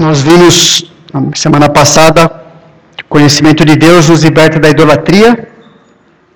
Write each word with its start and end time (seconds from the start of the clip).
Nós 0.00 0.22
vimos 0.22 0.90
na 1.12 1.36
semana 1.36 1.68
passada 1.68 2.22
conhecimento 3.06 3.66
de 3.66 3.76
Deus 3.76 4.08
nos 4.08 4.22
liberta 4.22 4.58
da 4.58 4.70
idolatria. 4.70 5.46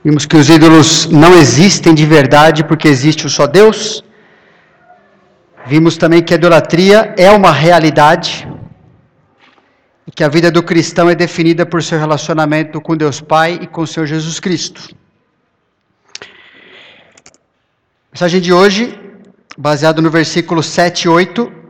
Vimos 0.04 0.26
que 0.26 0.37
os 0.37 0.50
ídolos 0.50 1.06
não 1.06 1.33
existem 1.34 1.95
de 1.95 2.05
verdade 2.05 2.63
porque 2.63 2.87
existe 2.87 3.25
o 3.25 3.31
só 3.31 3.47
Deus. 3.47 4.05
Vimos 5.65 5.97
também 5.97 6.23
que 6.23 6.35
a 6.35 6.37
idolatria 6.37 7.15
é 7.17 7.31
uma 7.31 7.53
realidade 7.53 8.46
e 10.07 10.11
que 10.11 10.23
a 10.23 10.29
vida 10.29 10.51
do 10.51 10.62
cristão 10.62 11.09
é 11.09 11.15
definida 11.15 11.65
por 11.65 11.83
seu 11.83 11.99
relacionamento 11.99 12.83
com 12.83 12.95
Deus 12.95 13.19
Pai 13.19 13.59
e 13.62 13.67
com 13.67 13.81
o 13.81 13.87
Senhor 13.87 14.05
Jesus 14.05 14.39
Cristo. 14.39 14.95
A 16.21 18.12
mensagem 18.12 18.43
de 18.43 18.53
hoje, 18.53 19.01
baseado 19.57 20.03
no 20.03 20.11
versículo 20.11 20.62
7 20.62 21.05
e 21.05 21.09
8, 21.09 21.64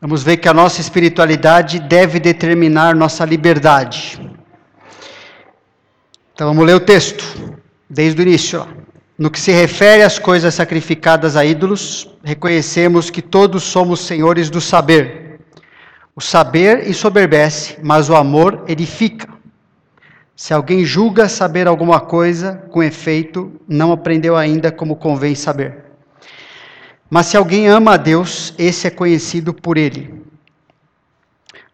Vamos 0.00 0.22
ver 0.22 0.38
que 0.38 0.48
a 0.48 0.54
nossa 0.54 0.80
espiritualidade 0.80 1.78
deve 1.78 2.18
determinar 2.18 2.96
nossa 2.96 3.22
liberdade. 3.22 4.18
Então 6.32 6.48
vamos 6.48 6.64
ler 6.64 6.74
o 6.74 6.80
texto, 6.80 7.22
desde 7.88 8.18
o 8.18 8.22
início. 8.22 8.66
No 9.18 9.30
que 9.30 9.38
se 9.38 9.52
refere 9.52 10.02
às 10.02 10.18
coisas 10.18 10.54
sacrificadas 10.54 11.36
a 11.36 11.44
ídolos, 11.44 12.08
reconhecemos 12.24 13.10
que 13.10 13.20
todos 13.20 13.62
somos 13.62 14.00
senhores 14.00 14.48
do 14.48 14.58
saber. 14.58 15.40
O 16.16 16.20
saber 16.22 16.88
ensoberbece, 16.88 17.76
mas 17.82 18.08
o 18.08 18.16
amor 18.16 18.64
edifica. 18.66 19.28
Se 20.34 20.54
alguém 20.54 20.82
julga 20.82 21.28
saber 21.28 21.68
alguma 21.68 22.00
coisa, 22.00 22.54
com 22.70 22.82
efeito, 22.82 23.52
não 23.68 23.92
aprendeu 23.92 24.34
ainda 24.34 24.72
como 24.72 24.96
convém 24.96 25.34
saber. 25.34 25.89
Mas 27.10 27.26
se 27.26 27.36
alguém 27.36 27.66
ama 27.66 27.94
a 27.94 27.96
Deus, 27.96 28.54
esse 28.56 28.86
é 28.86 28.90
conhecido 28.90 29.52
por 29.52 29.76
ele. 29.76 30.14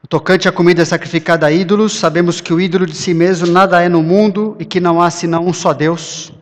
No 0.03 0.09
tocante 0.09 0.49
à 0.49 0.53
comida 0.53 0.83
sacrificada 0.83 1.47
a 1.47 1.53
ídolos, 1.53 1.93
sabemos 1.93 2.41
que 2.41 2.55
o 2.55 2.61
ídolo 2.61 2.87
de 2.87 2.97
si 2.97 3.13
mesmo 3.13 3.47
nada 3.47 3.83
é 3.83 3.89
no 3.89 4.03
mundo 4.03 4.57
e 4.59 4.65
que 4.65 4.81
não 4.81 5.03
há 5.03 5.11
senão 5.11 5.47
um 5.47 5.53
só 5.53 5.75
Deus. 5.75 6.33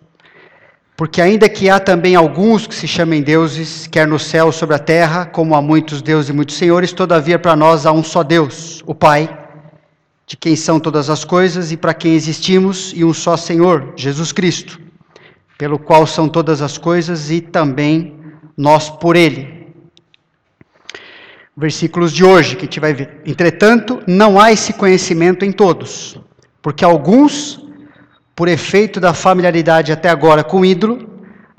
Porque 0.97 1.21
ainda 1.21 1.49
que 1.49 1.69
há 1.69 1.81
também 1.81 2.15
alguns 2.15 2.69
que 2.69 2.75
se 2.75 2.87
chamem 2.87 3.21
deuses, 3.21 3.89
quer 3.89 4.07
no 4.07 4.19
céu 4.19 4.53
sobre 4.53 4.77
a 4.77 4.79
terra, 4.79 5.27
como 5.27 5.57
há 5.57 5.61
muitos 5.61 6.01
deuses 6.01 6.29
e 6.29 6.33
muitos 6.33 6.55
senhores, 6.55 6.93
todavia 6.93 7.37
para 7.37 7.57
nós 7.57 7.85
há 7.87 7.91
um 7.91 8.05
só 8.05 8.23
Deus, 8.23 8.81
o 8.87 8.95
Pai, 8.95 9.29
de 10.25 10.37
quem 10.37 10.55
são 10.55 10.79
todas 10.79 11.11
as 11.11 11.25
coisas 11.25 11.73
e 11.73 11.77
para 11.77 11.95
quem 11.95 12.15
existimos, 12.15 12.93
e 12.95 13.05
um 13.05 13.13
só 13.13 13.37
Senhor, 13.37 13.93
Jesus 13.97 14.31
Cristo, 14.31 14.79
pelo 15.59 15.81
qual 15.81 16.07
são 16.07 16.29
todas 16.29 16.63
as 16.63 16.79
coisas 16.79 17.29
e 17.29 17.41
também 17.41 18.24
nós 18.57 18.89
por 18.89 19.17
ele. 19.17 19.75
Versículos 21.57 22.13
de 22.13 22.25
hoje 22.25 22.57
que 22.57 22.63
a 22.63 22.65
gente 22.65 22.81
vai 22.81 22.93
ver. 22.93 23.21
Entretanto, 23.25 24.03
não 24.07 24.41
há 24.41 24.53
esse 24.53 24.73
conhecimento 24.73 25.45
em 25.45 25.53
todos, 25.53 26.19
porque 26.61 26.85
alguns, 26.85 27.65
por 28.35 28.49
efeito 28.49 29.01
da 29.01 29.15
familiaridade 29.15 29.93
até 29.93 30.09
agora 30.09 30.43
com 30.43 30.61
o 30.61 30.65
ídolo, 30.65 31.09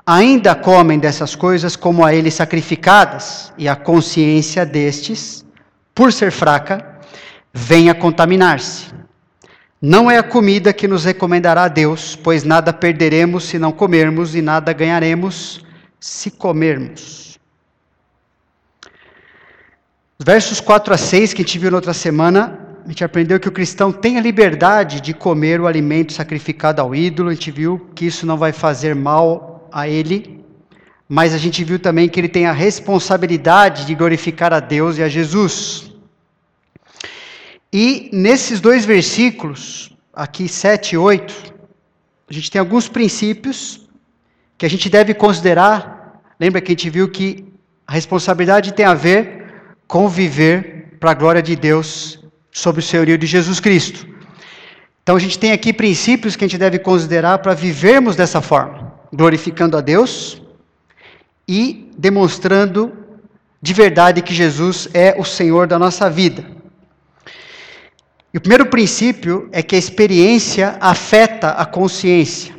ainda 0.06 0.54
comem 0.54 0.98
dessas 0.98 1.34
coisas 1.34 1.76
como 1.76 2.04
a 2.04 2.14
ele 2.14 2.30
sacrificadas, 2.30 3.52
e 3.56 3.68
a 3.68 3.74
consciência 3.74 4.66
destes, 4.66 5.44
por 5.94 6.12
ser 6.12 6.30
fraca, 6.30 7.00
vem 7.52 7.88
a 7.88 7.94
contaminar-se. 7.94 8.94
Não 9.80 10.10
é 10.10 10.18
a 10.18 10.22
comida 10.22 10.72
que 10.72 10.86
nos 10.86 11.04
recomendará 11.04 11.64
a 11.64 11.68
Deus, 11.68 12.16
pois 12.16 12.44
nada 12.44 12.72
perderemos 12.72 13.44
se 13.44 13.58
não 13.58 13.72
comermos 13.72 14.34
e 14.34 14.42
nada 14.42 14.72
ganharemos 14.72 15.65
se 16.06 16.30
comermos. 16.30 17.36
Os 20.18 20.24
versos 20.24 20.60
4 20.60 20.94
a 20.94 20.96
6 20.96 21.34
que 21.34 21.42
a 21.42 21.44
gente 21.44 21.58
viu 21.58 21.70
na 21.70 21.78
outra 21.78 21.92
semana, 21.92 22.58
a 22.84 22.88
gente 22.88 23.02
aprendeu 23.02 23.40
que 23.40 23.48
o 23.48 23.52
cristão 23.52 23.90
tem 23.92 24.16
a 24.16 24.20
liberdade 24.20 25.00
de 25.00 25.12
comer 25.12 25.60
o 25.60 25.66
alimento 25.66 26.12
sacrificado 26.12 26.80
ao 26.80 26.94
ídolo, 26.94 27.30
a 27.30 27.34
gente 27.34 27.50
viu 27.50 27.90
que 27.94 28.06
isso 28.06 28.24
não 28.24 28.38
vai 28.38 28.52
fazer 28.52 28.94
mal 28.94 29.68
a 29.72 29.88
ele, 29.88 30.44
mas 31.08 31.34
a 31.34 31.38
gente 31.38 31.64
viu 31.64 31.78
também 31.78 32.08
que 32.08 32.20
ele 32.20 32.28
tem 32.28 32.46
a 32.46 32.52
responsabilidade 32.52 33.84
de 33.84 33.94
glorificar 33.94 34.52
a 34.52 34.60
Deus 34.60 34.98
e 34.98 35.02
a 35.02 35.08
Jesus. 35.08 35.92
E 37.72 38.08
nesses 38.12 38.60
dois 38.60 38.84
versículos, 38.84 39.90
aqui 40.14 40.48
7 40.48 40.92
e 40.92 40.98
8, 40.98 41.52
a 42.30 42.32
gente 42.32 42.48
tem 42.48 42.60
alguns 42.60 42.88
princípios 42.88 43.86
que 44.56 44.64
a 44.64 44.70
gente 44.70 44.88
deve 44.88 45.12
considerar. 45.12 45.95
Lembra 46.38 46.60
que 46.60 46.72
a 46.72 46.74
gente 46.74 46.90
viu 46.90 47.08
que 47.08 47.44
a 47.86 47.92
responsabilidade 47.92 48.72
tem 48.72 48.84
a 48.84 48.94
ver 48.94 49.46
com 49.86 50.08
viver 50.08 50.96
para 51.00 51.12
a 51.12 51.14
glória 51.14 51.42
de 51.42 51.56
Deus 51.56 52.18
sob 52.50 52.80
o 52.80 52.82
senhorio 52.82 53.16
de 53.16 53.26
Jesus 53.26 53.60
Cristo. 53.60 54.06
Então 55.02 55.16
a 55.16 55.18
gente 55.18 55.38
tem 55.38 55.52
aqui 55.52 55.72
princípios 55.72 56.34
que 56.34 56.44
a 56.44 56.48
gente 56.48 56.58
deve 56.58 56.78
considerar 56.78 57.38
para 57.38 57.54
vivermos 57.54 58.16
dessa 58.16 58.40
forma, 58.40 58.92
glorificando 59.12 59.76
a 59.76 59.80
Deus 59.80 60.42
e 61.46 61.90
demonstrando 61.96 62.92
de 63.62 63.72
verdade 63.72 64.20
que 64.20 64.34
Jesus 64.34 64.88
é 64.92 65.14
o 65.16 65.24
Senhor 65.24 65.66
da 65.66 65.78
nossa 65.78 66.10
vida. 66.10 66.44
E 68.34 68.38
o 68.38 68.40
primeiro 68.40 68.66
princípio 68.66 69.48
é 69.52 69.62
que 69.62 69.74
a 69.74 69.78
experiência 69.78 70.76
afeta 70.80 71.50
a 71.50 71.64
consciência 71.64 72.54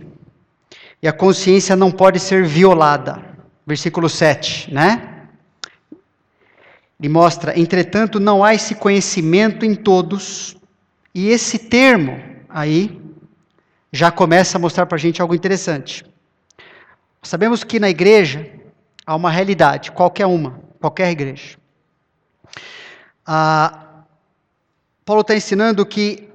e 1.02 1.08
a 1.08 1.14
consciência 1.14 1.76
não 1.76 1.92
pode 1.92 2.20
ser 2.20 2.46
violada. 2.46 3.37
Versículo 3.68 4.10
7, 4.10 4.74
né? 4.74 5.28
Ele 7.00 7.10
mostra, 7.10 7.60
entretanto, 7.60 8.20
não 8.20 8.44
há 8.44 8.56
esse 8.56 8.74
conhecimento 8.74 9.66
em 9.66 9.76
todos, 9.76 10.58
e 11.14 11.28
esse 11.30 11.60
termo 11.60 12.20
aí 12.48 13.00
já 13.92 14.10
começa 14.10 14.58
a 14.58 14.62
mostrar 14.62 14.86
para 14.86 14.96
a 14.96 15.00
gente 15.00 15.22
algo 15.22 15.36
interessante. 15.36 16.06
Sabemos 17.22 17.64
que 17.64 17.80
na 17.80 17.90
igreja 17.90 18.50
há 19.06 19.16
uma 19.16 19.30
realidade, 19.30 19.92
qualquer 19.92 20.26
uma, 20.26 20.62
qualquer 20.80 21.12
igreja. 21.12 21.58
Ah, 23.26 24.04
Paulo 25.04 25.22
está 25.22 25.36
ensinando 25.36 25.86
que 25.86 26.30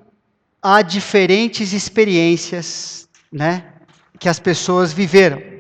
há 0.61 0.83
diferentes 0.83 1.73
experiências, 1.73 3.09
né? 3.33 3.65
que 4.19 4.29
as 4.29 4.39
pessoas 4.39 4.93
viveram. 4.93 5.52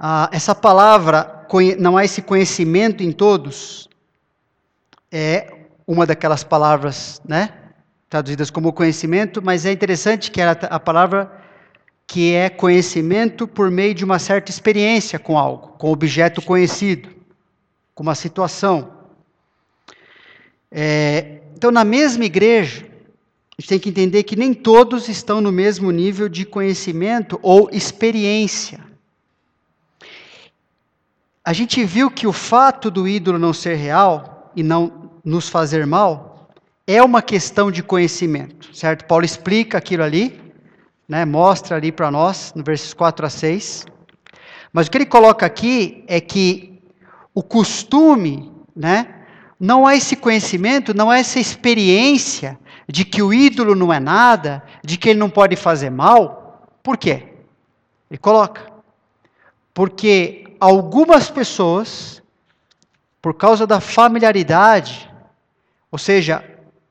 Ah, 0.00 0.30
essa 0.32 0.54
palavra, 0.54 1.44
não 1.76 1.96
há 1.96 2.04
esse 2.04 2.22
conhecimento 2.22 3.02
em 3.02 3.10
todos, 3.10 3.88
é 5.10 5.52
uma 5.84 6.06
daquelas 6.06 6.44
palavras, 6.44 7.20
né? 7.26 7.52
Traduzidas 8.08 8.48
como 8.48 8.72
conhecimento, 8.72 9.42
mas 9.42 9.66
é 9.66 9.72
interessante 9.72 10.30
que 10.30 10.40
é 10.40 10.46
a 10.48 10.78
palavra 10.78 11.32
que 12.06 12.32
é 12.32 12.48
conhecimento 12.48 13.48
por 13.48 13.72
meio 13.72 13.92
de 13.92 14.04
uma 14.04 14.20
certa 14.20 14.52
experiência 14.52 15.18
com 15.18 15.36
algo, 15.36 15.76
com 15.76 15.90
objeto 15.90 16.40
conhecido, 16.40 17.08
com 17.92 18.04
uma 18.04 18.14
situação. 18.14 18.92
É, 20.70 21.40
então, 21.56 21.72
na 21.72 21.84
mesma 21.84 22.24
igreja, 22.24 22.86
a 23.58 23.60
gente 23.60 23.68
tem 23.68 23.78
que 23.80 23.88
entender 23.88 24.22
que 24.22 24.36
nem 24.36 24.54
todos 24.54 25.08
estão 25.08 25.40
no 25.40 25.50
mesmo 25.50 25.90
nível 25.90 26.28
de 26.28 26.46
conhecimento 26.46 27.38
ou 27.42 27.68
experiência. 27.72 28.87
A 31.48 31.54
gente 31.54 31.82
viu 31.82 32.10
que 32.10 32.26
o 32.26 32.32
fato 32.32 32.90
do 32.90 33.08
ídolo 33.08 33.38
não 33.38 33.54
ser 33.54 33.74
real 33.76 34.52
e 34.54 34.62
não 34.62 35.10
nos 35.24 35.48
fazer 35.48 35.86
mal 35.86 36.46
é 36.86 37.02
uma 37.02 37.22
questão 37.22 37.70
de 37.70 37.82
conhecimento, 37.82 38.76
certo? 38.76 39.06
Paulo 39.06 39.24
explica 39.24 39.78
aquilo 39.78 40.02
ali, 40.02 40.38
né, 41.08 41.24
mostra 41.24 41.76
ali 41.76 41.90
para 41.90 42.10
nós, 42.10 42.52
no 42.54 42.62
versos 42.62 42.92
4 42.92 43.24
a 43.24 43.30
6. 43.30 43.86
Mas 44.74 44.86
o 44.88 44.90
que 44.90 44.98
ele 44.98 45.06
coloca 45.06 45.46
aqui 45.46 46.04
é 46.06 46.20
que 46.20 46.82
o 47.32 47.42
costume, 47.42 48.52
né, 48.76 49.06
não 49.58 49.86
há 49.86 49.96
esse 49.96 50.16
conhecimento, 50.16 50.92
não 50.92 51.10
há 51.10 51.16
essa 51.16 51.40
experiência 51.40 52.58
de 52.86 53.06
que 53.06 53.22
o 53.22 53.32
ídolo 53.32 53.74
não 53.74 53.90
é 53.90 53.98
nada, 53.98 54.62
de 54.84 54.98
que 54.98 55.08
ele 55.08 55.18
não 55.18 55.30
pode 55.30 55.56
fazer 55.56 55.88
mal. 55.88 56.68
Por 56.82 56.98
quê? 56.98 57.26
Ele 58.10 58.18
coloca. 58.18 58.70
Porque 59.72 60.47
algumas 60.60 61.30
pessoas, 61.30 62.22
por 63.20 63.34
causa 63.34 63.66
da 63.66 63.80
familiaridade, 63.80 65.10
ou 65.90 65.98
seja, 65.98 66.44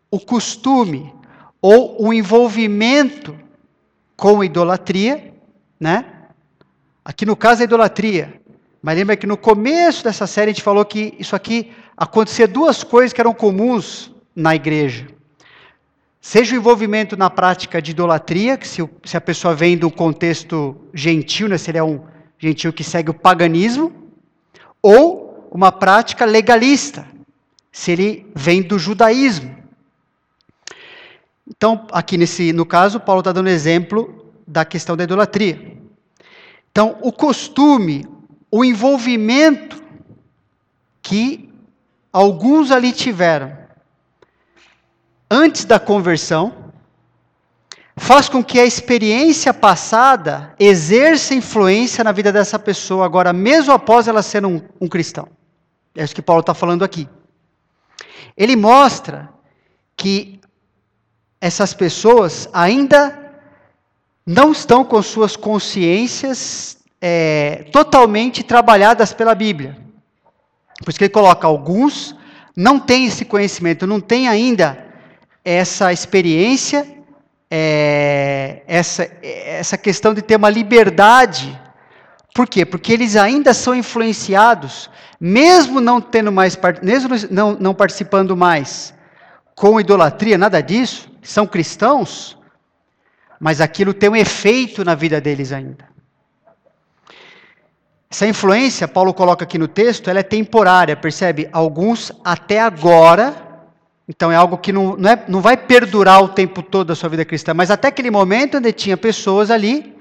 o 0.10 0.19
costume 0.19 1.14
ou 1.62 2.08
o 2.08 2.14
envolvimento 2.14 3.38
com 4.16 4.44
idolatria, 4.44 5.34
né? 5.80 6.06
Aqui 7.04 7.25
no 7.25 7.36
caso 7.36 7.62
é 7.62 7.66
idolatria. 7.66 8.42
Mas 8.81 8.98
lembra 8.98 9.18
que 9.18 9.28
no 9.28 9.38
começo 9.38 10.04
dessa 10.04 10.28
série 10.28 10.52
a 10.52 10.54
gente 10.54 10.64
falou 10.64 10.84
que 10.86 11.16
isso 11.19 11.36
aqui 11.36 11.72
acontecia 11.96 12.48
duas 12.48 12.84
coisas 12.84 13.14
que 13.14 13.22
eram 13.22 13.34
comuns 13.34 14.12
na 14.36 14.56
igreja. 14.56 15.08
Seja 16.19 16.56
o 16.56 16.58
envolvimento 16.58 17.16
na 17.16 17.30
prática 17.30 17.81
de 17.81 17.92
idolatria, 17.92 18.58
que 18.58 18.68
se, 18.68 18.88
se 19.04 19.16
a 19.16 19.22
pessoa 19.22 19.56
vem 19.56 19.78
do 19.78 19.90
contexto 19.90 20.75
gentil, 20.94 21.48
né, 21.48 21.58
se 21.58 21.72
ele 21.72 21.78
é 21.78 21.84
um 21.84 22.02
gentil 22.39 22.72
que 22.74 22.84
segue 22.84 23.10
o 23.10 23.13
paganismo, 23.13 23.92
ou 24.81 25.50
uma 25.51 25.72
prática 25.72 26.25
legalista, 26.25 27.07
se 27.72 27.92
ele 27.92 28.31
vem 28.36 28.62
do 28.62 28.78
judaísmo. 28.78 29.56
Então, 31.48 31.88
aqui 31.92 32.18
nesse, 32.18 32.51
no 32.51 32.66
caso, 32.66 33.00
Paulo 33.00 33.22
está 33.22 33.31
dando 33.31 33.50
exemplo 33.50 34.31
da 34.45 34.66
questão 34.66 34.95
da 34.95 35.04
idolatria. 35.04 35.78
Então, 36.72 36.98
o 37.01 37.12
costume, 37.12 38.06
o 38.51 38.63
envolvimento 38.63 39.81
que 41.01 41.50
alguns 42.12 42.72
ali 42.72 42.92
tiveram 42.92 43.57
antes 45.30 45.66
da 45.66 45.80
conversão, 45.80 46.56
faz 47.97 48.29
com 48.29 48.44
que 48.44 48.59
a 48.59 48.65
experiência 48.65 49.51
passada 49.51 50.53
exerça 50.59 51.33
influência 51.33 52.03
na 52.03 52.11
vida 52.11 52.31
dessa 52.31 52.59
pessoa, 52.59 53.03
agora, 53.05 53.33
mesmo 53.33 53.73
após 53.73 54.07
ela 54.07 54.21
ser 54.21 54.45
um, 54.45 54.61
um 54.79 54.88
cristão. 54.88 55.27
É 55.95 56.03
isso 56.03 56.13
que 56.13 56.21
Paulo 56.21 56.41
está 56.41 56.53
falando 56.53 56.85
aqui. 56.85 57.09
Ele 58.38 58.55
mostra 58.55 59.29
que 59.95 60.39
essas 61.41 61.73
pessoas 61.73 62.47
ainda 62.53 63.17
não 64.23 64.51
estão 64.51 64.85
com 64.85 65.01
suas 65.01 65.35
consciências 65.35 66.77
é, 67.01 67.65
totalmente 67.71 68.44
trabalhadas 68.44 69.11
pela 69.11 69.33
Bíblia. 69.33 69.75
Por 70.83 70.91
isso 70.91 70.99
que 70.99 71.05
ele 71.05 71.13
coloca 71.13 71.47
alguns 71.47 72.15
não 72.55 72.79
têm 72.79 73.05
esse 73.05 73.25
conhecimento, 73.25 73.88
não 73.88 73.99
têm 73.99 74.27
ainda 74.27 74.85
essa 75.44 75.91
experiência 75.94 76.96
é, 77.49 78.61
essa, 78.67 79.09
essa 79.21 79.77
questão 79.77 80.13
de 80.13 80.21
ter 80.21 80.35
uma 80.35 80.49
liberdade. 80.49 81.59
Por 82.33 82.47
quê? 82.47 82.65
Porque 82.65 82.94
eles 82.94 83.15
ainda 83.15 83.53
são 83.53 83.73
influenciados, 83.73 84.89
mesmo 85.19 85.81
não 85.81 85.99
tendo 85.99 86.31
mais, 86.31 86.57
mesmo 86.81 87.15
não, 87.31 87.53
não 87.53 87.73
participando 87.73 88.35
mais 88.35 88.94
com 89.55 89.79
idolatria, 89.79 90.38
nada 90.38 90.61
disso, 90.61 91.09
são 91.23 91.47
cristãos, 91.47 92.38
mas 93.39 93.59
aquilo 93.59 93.91
tem 93.91 94.07
um 94.07 94.15
efeito 94.15 94.85
na 94.85 94.94
vida 94.94 95.19
deles 95.19 95.51
ainda. 95.51 95.88
Essa 98.09 98.27
influência, 98.27 98.88
Paulo 98.88 99.15
coloca 99.15 99.44
aqui 99.44 99.57
no 99.57 99.67
texto, 99.67 100.09
ela 100.11 100.19
é 100.19 100.23
temporária, 100.23 100.95
percebe? 100.95 101.49
Alguns 101.51 102.11
até 102.23 102.61
agora 102.61 103.46
então 104.07 104.31
é 104.31 104.36
algo 104.36 104.57
que 104.57 104.71
não, 104.71 104.95
não, 104.95 105.09
é, 105.09 105.25
não 105.27 105.42
vai 105.42 105.57
perdurar 105.57 106.24
o 106.24 106.30
tempo 106.30 106.62
todo 106.62 106.88
da 106.88 106.95
sua 106.95 107.09
vida 107.09 107.25
cristã, 107.25 107.54
mas 107.54 107.69
até 107.69 107.89
aquele 107.89 108.09
momento 108.09 108.57
onde 108.57 108.71
tinha 108.71 108.95
pessoas 108.95 109.51
ali 109.51 109.95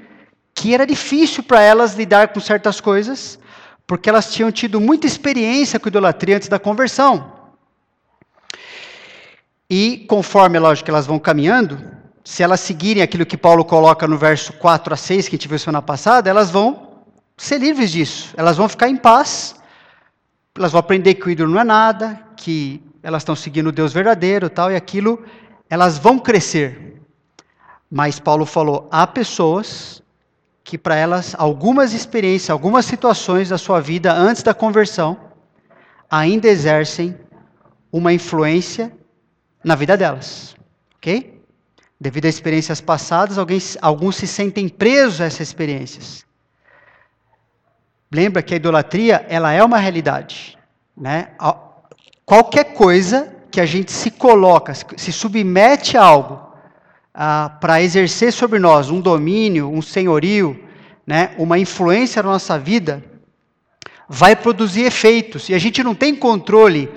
que 0.54 0.72
era 0.72 0.86
difícil 0.86 1.42
para 1.42 1.60
elas 1.60 1.94
lidar 1.94 2.28
com 2.28 2.40
certas 2.40 2.80
coisas, 2.80 3.38
porque 3.86 4.08
elas 4.08 4.32
tinham 4.32 4.50
tido 4.50 4.80
muita 4.80 5.06
experiência 5.06 5.78
com 5.78 5.88
idolatria 5.88 6.36
antes 6.36 6.48
da 6.48 6.58
conversão. 6.58 7.32
E 9.68 10.06
conforme, 10.08 10.58
lógico, 10.58 10.88
elas 10.88 11.06
vão 11.06 11.18
caminhando, 11.18 11.78
se 12.24 12.42
elas 12.42 12.60
seguirem 12.60 13.02
aquilo 13.02 13.26
que 13.26 13.36
Paulo 13.36 13.64
coloca 13.64 14.06
no 14.06 14.16
verso 14.16 14.52
4 14.54 14.94
a 14.94 14.96
6, 14.96 15.28
que 15.28 15.34
a 15.34 15.38
gente 15.38 15.48
viu 15.48 15.58
semana 15.58 15.82
passada, 15.82 16.30
elas 16.30 16.50
vão 16.50 17.02
ser 17.36 17.58
livres 17.58 17.90
disso. 17.90 18.32
Elas 18.36 18.56
vão 18.56 18.68
ficar 18.68 18.88
em 18.88 18.96
paz, 18.96 19.56
elas 20.56 20.72
vão 20.72 20.78
aprender 20.78 21.14
que 21.14 21.26
o 21.26 21.30
ídolo 21.30 21.52
não 21.52 21.60
é 21.60 21.64
nada, 21.64 22.18
que 22.36 22.80
elas 23.02 23.22
estão 23.22 23.36
seguindo 23.36 23.68
o 23.68 23.72
Deus 23.72 23.92
verdadeiro, 23.92 24.50
tal, 24.50 24.70
e 24.70 24.76
aquilo, 24.76 25.24
elas 25.68 25.98
vão 25.98 26.18
crescer. 26.18 27.00
Mas 27.90 28.18
Paulo 28.18 28.44
falou, 28.44 28.88
há 28.90 29.06
pessoas 29.06 30.02
que 30.64 30.76
para 30.76 30.96
elas 30.96 31.34
algumas 31.38 31.92
experiências, 31.92 32.50
algumas 32.50 32.84
situações 32.84 33.48
da 33.48 33.58
sua 33.58 33.80
vida 33.80 34.12
antes 34.12 34.42
da 34.42 34.52
conversão 34.52 35.16
ainda 36.10 36.48
exercem 36.48 37.16
uma 37.92 38.12
influência 38.12 38.92
na 39.62 39.74
vida 39.74 39.96
delas, 39.96 40.56
ok? 40.96 41.40
Devido 42.00 42.26
a 42.26 42.28
experiências 42.28 42.80
passadas, 42.80 43.38
alguns, 43.38 43.78
alguns 43.80 44.16
se 44.16 44.26
sentem 44.26 44.68
presos 44.68 45.20
a 45.20 45.26
essas 45.26 45.40
experiências. 45.40 46.26
Lembra 48.12 48.42
que 48.42 48.54
a 48.54 48.56
idolatria, 48.56 49.24
ela 49.28 49.52
é 49.52 49.62
uma 49.62 49.78
realidade, 49.78 50.58
né? 50.96 51.30
Qualquer 52.26 52.74
coisa 52.74 53.32
que 53.52 53.60
a 53.60 53.64
gente 53.64 53.92
se 53.92 54.10
coloca, 54.10 54.74
se 54.74 55.12
submete 55.12 55.96
a 55.96 56.02
algo 56.02 56.42
ah, 57.14 57.56
para 57.60 57.80
exercer 57.80 58.32
sobre 58.32 58.58
nós 58.58 58.90
um 58.90 59.00
domínio, 59.00 59.70
um 59.70 59.80
senhorio, 59.80 60.60
né, 61.06 61.30
uma 61.38 61.56
influência 61.56 62.20
na 62.24 62.30
nossa 62.30 62.58
vida, 62.58 63.02
vai 64.08 64.34
produzir 64.34 64.82
efeitos. 64.82 65.48
E 65.48 65.54
a 65.54 65.58
gente 65.58 65.84
não 65.84 65.94
tem 65.94 66.16
controle 66.16 66.92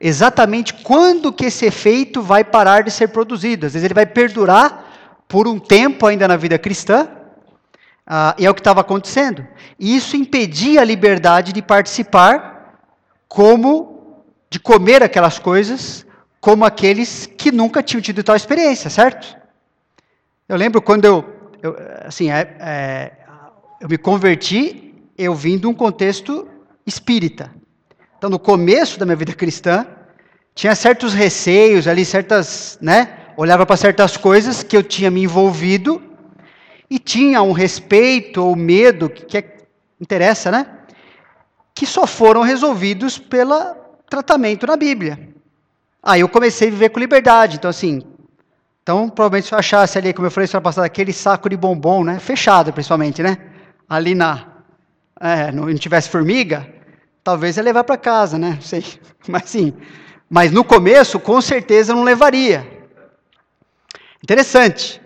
exatamente 0.00 0.74
quando 0.74 1.32
que 1.32 1.44
esse 1.44 1.64
efeito 1.64 2.20
vai 2.20 2.42
parar 2.42 2.82
de 2.82 2.90
ser 2.90 3.10
produzido. 3.10 3.66
Às 3.66 3.74
vezes 3.74 3.84
ele 3.84 3.94
vai 3.94 4.04
perdurar 4.04 5.24
por 5.28 5.46
um 5.46 5.60
tempo 5.60 6.06
ainda 6.08 6.26
na 6.26 6.36
vida 6.36 6.58
cristã, 6.58 7.08
ah, 8.04 8.34
e 8.36 8.44
é 8.44 8.50
o 8.50 8.54
que 8.54 8.60
estava 8.60 8.80
acontecendo. 8.80 9.46
E 9.78 9.94
isso 9.94 10.16
impedia 10.16 10.80
a 10.80 10.84
liberdade 10.84 11.52
de 11.52 11.62
participar 11.62 12.80
como 13.28 13.91
de 14.52 14.60
comer 14.60 15.02
aquelas 15.02 15.38
coisas 15.38 16.04
como 16.38 16.62
aqueles 16.62 17.24
que 17.24 17.50
nunca 17.50 17.82
tinham 17.82 18.02
tido 18.02 18.22
tal 18.22 18.36
experiência, 18.36 18.90
certo? 18.90 19.34
Eu 20.46 20.58
lembro 20.58 20.82
quando 20.82 21.06
eu, 21.06 21.24
eu 21.62 21.74
assim, 22.04 22.30
é, 22.30 22.54
é, 22.60 23.12
eu 23.80 23.88
me 23.88 23.96
converti, 23.96 24.92
eu 25.16 25.34
vim 25.34 25.56
de 25.56 25.66
um 25.66 25.72
contexto 25.72 26.46
espírita. 26.86 27.50
Então, 28.18 28.28
no 28.28 28.38
começo 28.38 28.98
da 28.98 29.06
minha 29.06 29.16
vida 29.16 29.32
cristã, 29.32 29.86
tinha 30.54 30.74
certos 30.74 31.14
receios 31.14 31.88
ali, 31.88 32.04
certas, 32.04 32.78
né? 32.78 33.08
Olhava 33.38 33.64
para 33.64 33.78
certas 33.78 34.18
coisas 34.18 34.62
que 34.62 34.76
eu 34.76 34.82
tinha 34.82 35.10
me 35.10 35.22
envolvido 35.22 36.02
e 36.90 36.98
tinha 36.98 37.40
um 37.40 37.52
respeito 37.52 38.44
ou 38.44 38.54
medo 38.54 39.08
que, 39.08 39.24
que 39.24 39.38
é, 39.38 39.56
interessa, 39.98 40.50
né? 40.50 40.66
Que 41.74 41.86
só 41.86 42.06
foram 42.06 42.42
resolvidos 42.42 43.16
pela 43.16 43.81
tratamento 44.12 44.66
na 44.66 44.76
Bíblia. 44.76 45.18
Aí 46.02 46.20
eu 46.20 46.28
comecei 46.28 46.68
a 46.68 46.70
viver 46.70 46.90
com 46.90 47.00
liberdade. 47.00 47.56
Então, 47.56 47.70
assim, 47.70 48.02
então 48.82 49.08
provavelmente 49.08 49.48
se 49.48 49.54
eu 49.54 49.58
achasse 49.58 49.96
ali, 49.96 50.12
como 50.12 50.26
eu 50.26 50.30
falei 50.30 50.46
semana 50.46 50.64
passada, 50.64 50.86
aquele 50.86 51.12
saco 51.14 51.48
de 51.48 51.56
bombom, 51.56 52.04
né? 52.04 52.18
Fechado, 52.18 52.72
principalmente, 52.72 53.22
né? 53.22 53.38
Ali 53.88 54.14
na. 54.14 54.48
É, 55.18 55.50
não 55.52 55.72
tivesse 55.74 56.08
formiga, 56.10 56.66
talvez 57.24 57.56
ia 57.56 57.62
levar 57.62 57.84
para 57.84 57.96
casa, 57.96 58.36
né? 58.36 58.50
Não 58.56 58.60
sei. 58.60 58.84
Mas 59.26 59.48
sim. 59.48 59.72
Mas 60.28 60.50
no 60.50 60.64
começo, 60.64 61.18
com 61.18 61.40
certeza, 61.40 61.94
não 61.94 62.02
levaria. 62.02 62.66
Interessante, 64.22 65.00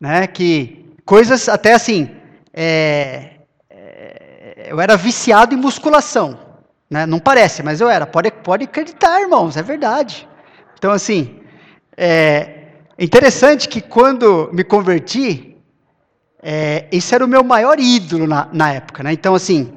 né? 0.00 0.26
Que 0.26 0.92
coisas 1.04 1.48
até 1.48 1.74
assim. 1.74 2.10
É, 2.52 3.30
é, 3.70 4.66
eu 4.70 4.80
era 4.80 4.96
viciado 4.96 5.54
em 5.54 5.58
musculação. 5.58 6.43
Né? 6.90 7.06
Não 7.06 7.18
parece, 7.18 7.62
mas 7.62 7.80
eu 7.80 7.88
era. 7.88 8.06
Pode, 8.06 8.30
pode 8.30 8.64
acreditar, 8.64 9.20
irmãos, 9.20 9.56
é 9.56 9.62
verdade. 9.62 10.28
Então, 10.76 10.92
assim, 10.92 11.40
é 11.96 12.68
interessante 12.98 13.68
que 13.68 13.80
quando 13.80 14.50
me 14.52 14.62
converti, 14.64 15.56
é, 16.42 16.86
esse 16.92 17.14
era 17.14 17.24
o 17.24 17.28
meu 17.28 17.42
maior 17.42 17.80
ídolo 17.80 18.26
na, 18.26 18.48
na 18.52 18.72
época. 18.72 19.02
Né? 19.02 19.12
Então, 19.12 19.34
assim, 19.34 19.72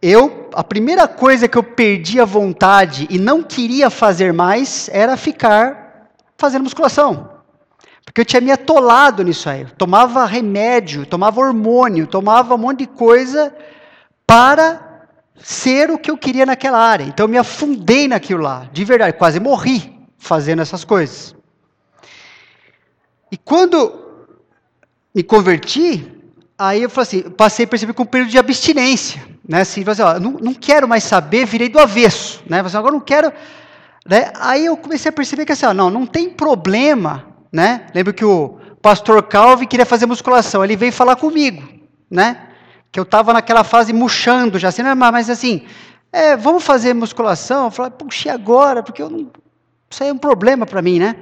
eu, 0.00 0.50
a 0.52 0.64
primeira 0.64 1.06
coisa 1.06 1.46
que 1.46 1.56
eu 1.56 1.62
perdi 1.62 2.20
a 2.20 2.24
vontade 2.24 3.06
e 3.08 3.18
não 3.18 3.42
queria 3.42 3.88
fazer 3.88 4.32
mais 4.32 4.90
era 4.92 5.16
ficar 5.16 6.10
fazendo 6.36 6.64
musculação. 6.64 7.30
Porque 8.04 8.20
eu 8.20 8.24
tinha 8.24 8.40
me 8.40 8.50
atolado 8.50 9.22
nisso 9.22 9.48
aí. 9.48 9.62
Eu 9.62 9.70
tomava 9.70 10.24
remédio, 10.24 11.06
tomava 11.06 11.40
hormônio, 11.40 12.06
tomava 12.06 12.56
um 12.56 12.58
monte 12.58 12.80
de 12.80 12.86
coisa 12.88 13.54
para 14.26 14.91
ser 15.42 15.90
o 15.90 15.98
que 15.98 16.10
eu 16.10 16.16
queria 16.16 16.46
naquela 16.46 16.78
área. 16.78 17.04
Então 17.04 17.24
eu 17.24 17.28
me 17.28 17.38
afundei 17.38 18.08
naquilo 18.08 18.42
lá, 18.42 18.68
de 18.72 18.84
verdade, 18.84 19.16
quase 19.16 19.40
morri 19.40 19.92
fazendo 20.18 20.62
essas 20.62 20.84
coisas. 20.84 21.34
E 23.30 23.36
quando 23.36 23.92
me 25.14 25.22
converti, 25.22 26.06
aí 26.58 26.82
eu 26.82 26.90
falei 26.90 27.08
assim, 27.08 27.30
passei 27.30 27.64
a 27.64 27.68
perceber 27.68 27.92
com 27.92 28.02
um 28.02 28.06
período 28.06 28.30
de 28.30 28.38
abstinência, 28.38 29.22
né? 29.48 29.62
Assim, 29.62 29.82
assim 29.86 30.02
ó, 30.02 30.20
não, 30.20 30.32
não 30.32 30.54
quero 30.54 30.86
mais 30.86 31.04
saber, 31.04 31.46
virei 31.46 31.68
do 31.68 31.78
avesso, 31.78 32.42
né? 32.46 32.60
Assim, 32.60 32.76
agora 32.76 32.92
não 32.92 33.00
quero, 33.00 33.32
né? 34.06 34.32
Aí 34.38 34.66
eu 34.66 34.76
comecei 34.76 35.08
a 35.08 35.12
perceber 35.12 35.44
que 35.44 35.52
assim, 35.52 35.66
ó, 35.66 35.74
não, 35.74 35.90
não 35.90 36.06
tem 36.06 36.30
problema, 36.30 37.26
né? 37.50 37.86
Lembro 37.94 38.14
que 38.14 38.24
o 38.24 38.58
pastor 38.80 39.22
Calvi 39.22 39.66
queria 39.66 39.86
fazer 39.86 40.06
musculação, 40.06 40.64
ele 40.64 40.76
veio 40.76 40.92
falar 40.92 41.16
comigo, 41.16 41.62
né? 42.10 42.48
Que 42.92 43.00
eu 43.00 43.04
estava 43.04 43.32
naquela 43.32 43.64
fase 43.64 43.90
murchando 43.90 44.58
já, 44.58 44.68
assim, 44.68 44.82
mas 44.82 45.30
assim, 45.30 45.64
é, 46.12 46.36
vamos 46.36 46.62
fazer 46.62 46.92
musculação? 46.92 47.64
Eu 47.64 47.70
falei, 47.70 47.90
puxa, 47.90 48.30
agora? 48.30 48.82
Porque 48.82 49.00
eu 49.00 49.08
não, 49.08 49.30
isso 49.90 50.02
aí 50.02 50.10
é 50.10 50.12
um 50.12 50.18
problema 50.18 50.66
para 50.66 50.82
mim, 50.82 50.98
né? 50.98 51.16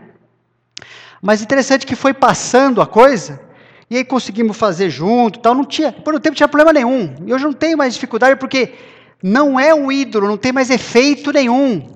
Mas 1.22 1.42
interessante 1.42 1.86
que 1.86 1.94
foi 1.94 2.12
passando 2.12 2.82
a 2.82 2.86
coisa, 2.86 3.40
e 3.88 3.96
aí 3.96 4.04
conseguimos 4.04 4.56
fazer 4.56 4.90
junto, 4.90 5.38
tal, 5.38 5.54
não 5.54 5.64
tinha, 5.64 5.92
por 5.92 6.12
um 6.12 6.18
tempo 6.18 6.34
tinha 6.34 6.48
problema 6.48 6.72
nenhum. 6.72 7.14
E 7.24 7.32
hoje 7.32 7.44
não 7.44 7.52
tenho 7.52 7.78
mais 7.78 7.94
dificuldade 7.94 8.34
porque 8.36 8.74
não 9.22 9.60
é 9.60 9.72
um 9.72 9.92
ídolo, 9.92 10.26
não 10.26 10.36
tem 10.36 10.50
mais 10.50 10.70
efeito 10.70 11.32
nenhum. 11.32 11.86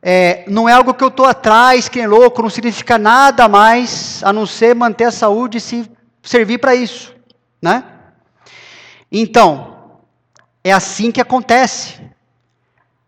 é, 0.00 0.44
não 0.48 0.68
é 0.68 0.72
algo 0.72 0.94
que 0.94 1.02
eu 1.02 1.08
estou 1.08 1.26
atrás, 1.26 1.88
que 1.88 2.00
é 2.00 2.06
louco, 2.06 2.40
não 2.40 2.48
significa 2.48 2.96
nada 2.96 3.48
mais 3.48 4.22
a 4.22 4.32
não 4.32 4.46
ser 4.46 4.74
manter 4.74 5.04
a 5.04 5.10
saúde 5.10 5.58
e 5.58 5.60
se 5.60 5.90
servir 6.22 6.58
para 6.58 6.74
isso, 6.74 7.14
né? 7.60 7.84
Então, 9.10 10.00
é 10.62 10.72
assim 10.72 11.10
que 11.10 11.20
acontece. 11.20 12.00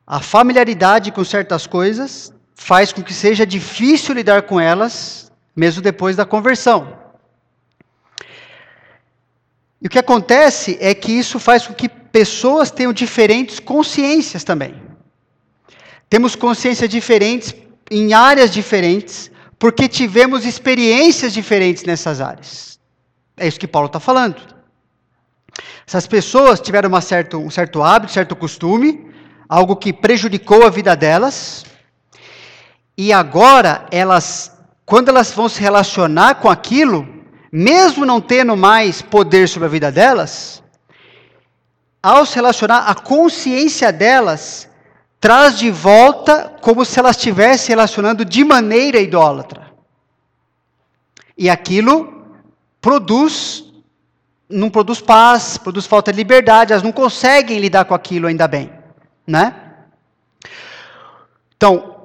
A 0.07 0.21
familiaridade 0.21 1.12
com 1.12 1.25
certas 1.25 1.66
coisas 1.66 2.33
faz 2.54 2.92
com 2.92 3.02
que 3.02 3.14
seja 3.14 3.47
difícil 3.47 4.14
lidar 4.14 4.42
com 4.42 4.59
elas, 4.59 5.30
mesmo 5.54 5.83
depois 5.83 6.16
da 6.16 6.25
conversão. 6.25 6.99
E 9.80 9.87
o 9.87 9.90
que 9.90 9.99
acontece 9.99 10.76
é 10.80 10.95
que 10.95 11.12
isso 11.12 11.38
faz 11.38 11.66
com 11.66 11.73
que 11.73 11.88
pessoas 11.88 12.71
tenham 12.71 12.92
diferentes 12.92 13.59
consciências 13.61 14.45
também. 14.45 14.75
Temos 16.09 16.35
consciências 16.35 16.88
diferentes 16.88 17.54
em 17.90 18.12
áreas 18.12 18.50
diferentes, 18.50 19.30
porque 19.59 19.88
tivemos 19.88 20.45
experiências 20.45 21.33
diferentes 21.33 21.85
nessas 21.85 22.21
áreas. 22.21 22.78
É 23.37 23.47
isso 23.47 23.61
que 23.61 23.69
Paulo 23.69 23.87
está 23.87 24.00
falando. 24.00 24.60
Essas 25.90 26.06
pessoas 26.06 26.61
tiveram 26.61 26.88
uma 26.88 27.00
certo, 27.00 27.37
um 27.37 27.50
certo 27.50 27.82
hábito, 27.82 28.12
certo 28.12 28.37
costume, 28.37 29.12
algo 29.49 29.75
que 29.75 29.92
prejudicou 29.92 30.64
a 30.64 30.70
vida 30.70 30.94
delas, 30.94 31.66
e 32.97 33.12
agora 33.12 33.87
elas, 33.90 34.56
quando 34.87 35.09
elas 35.09 35.32
vão 35.32 35.49
se 35.49 35.61
relacionar 35.61 36.37
com 36.37 36.49
aquilo, 36.49 37.09
mesmo 37.50 38.06
não 38.06 38.20
tendo 38.20 38.56
mais 38.56 39.02
poder 39.02 39.49
sobre 39.49 39.66
a 39.66 39.68
vida 39.68 39.90
delas, 39.90 40.62
ao 42.00 42.25
se 42.25 42.37
relacionar, 42.37 42.85
a 42.87 42.94
consciência 42.94 43.92
delas 43.92 44.68
traz 45.20 45.59
de 45.59 45.73
volta 45.73 46.54
como 46.61 46.85
se 46.85 47.00
ela 47.00 47.11
estivesse 47.11 47.70
relacionando 47.70 48.25
de 48.25 48.44
maneira 48.44 49.00
idólatra. 49.00 49.73
E 51.37 51.50
aquilo 51.50 52.28
produz, 52.80 53.64
não 54.50 54.69
produz 54.69 55.00
paz, 55.00 55.57
produz 55.57 55.87
falta 55.87 56.12
de 56.12 56.16
liberdade, 56.16 56.73
elas 56.73 56.83
não 56.83 56.92
conseguem 56.92 57.59
lidar 57.59 57.85
com 57.85 57.95
aquilo 57.95 58.26
ainda 58.26 58.49
bem, 58.49 58.71
né? 59.26 59.54
Então, 61.57 61.97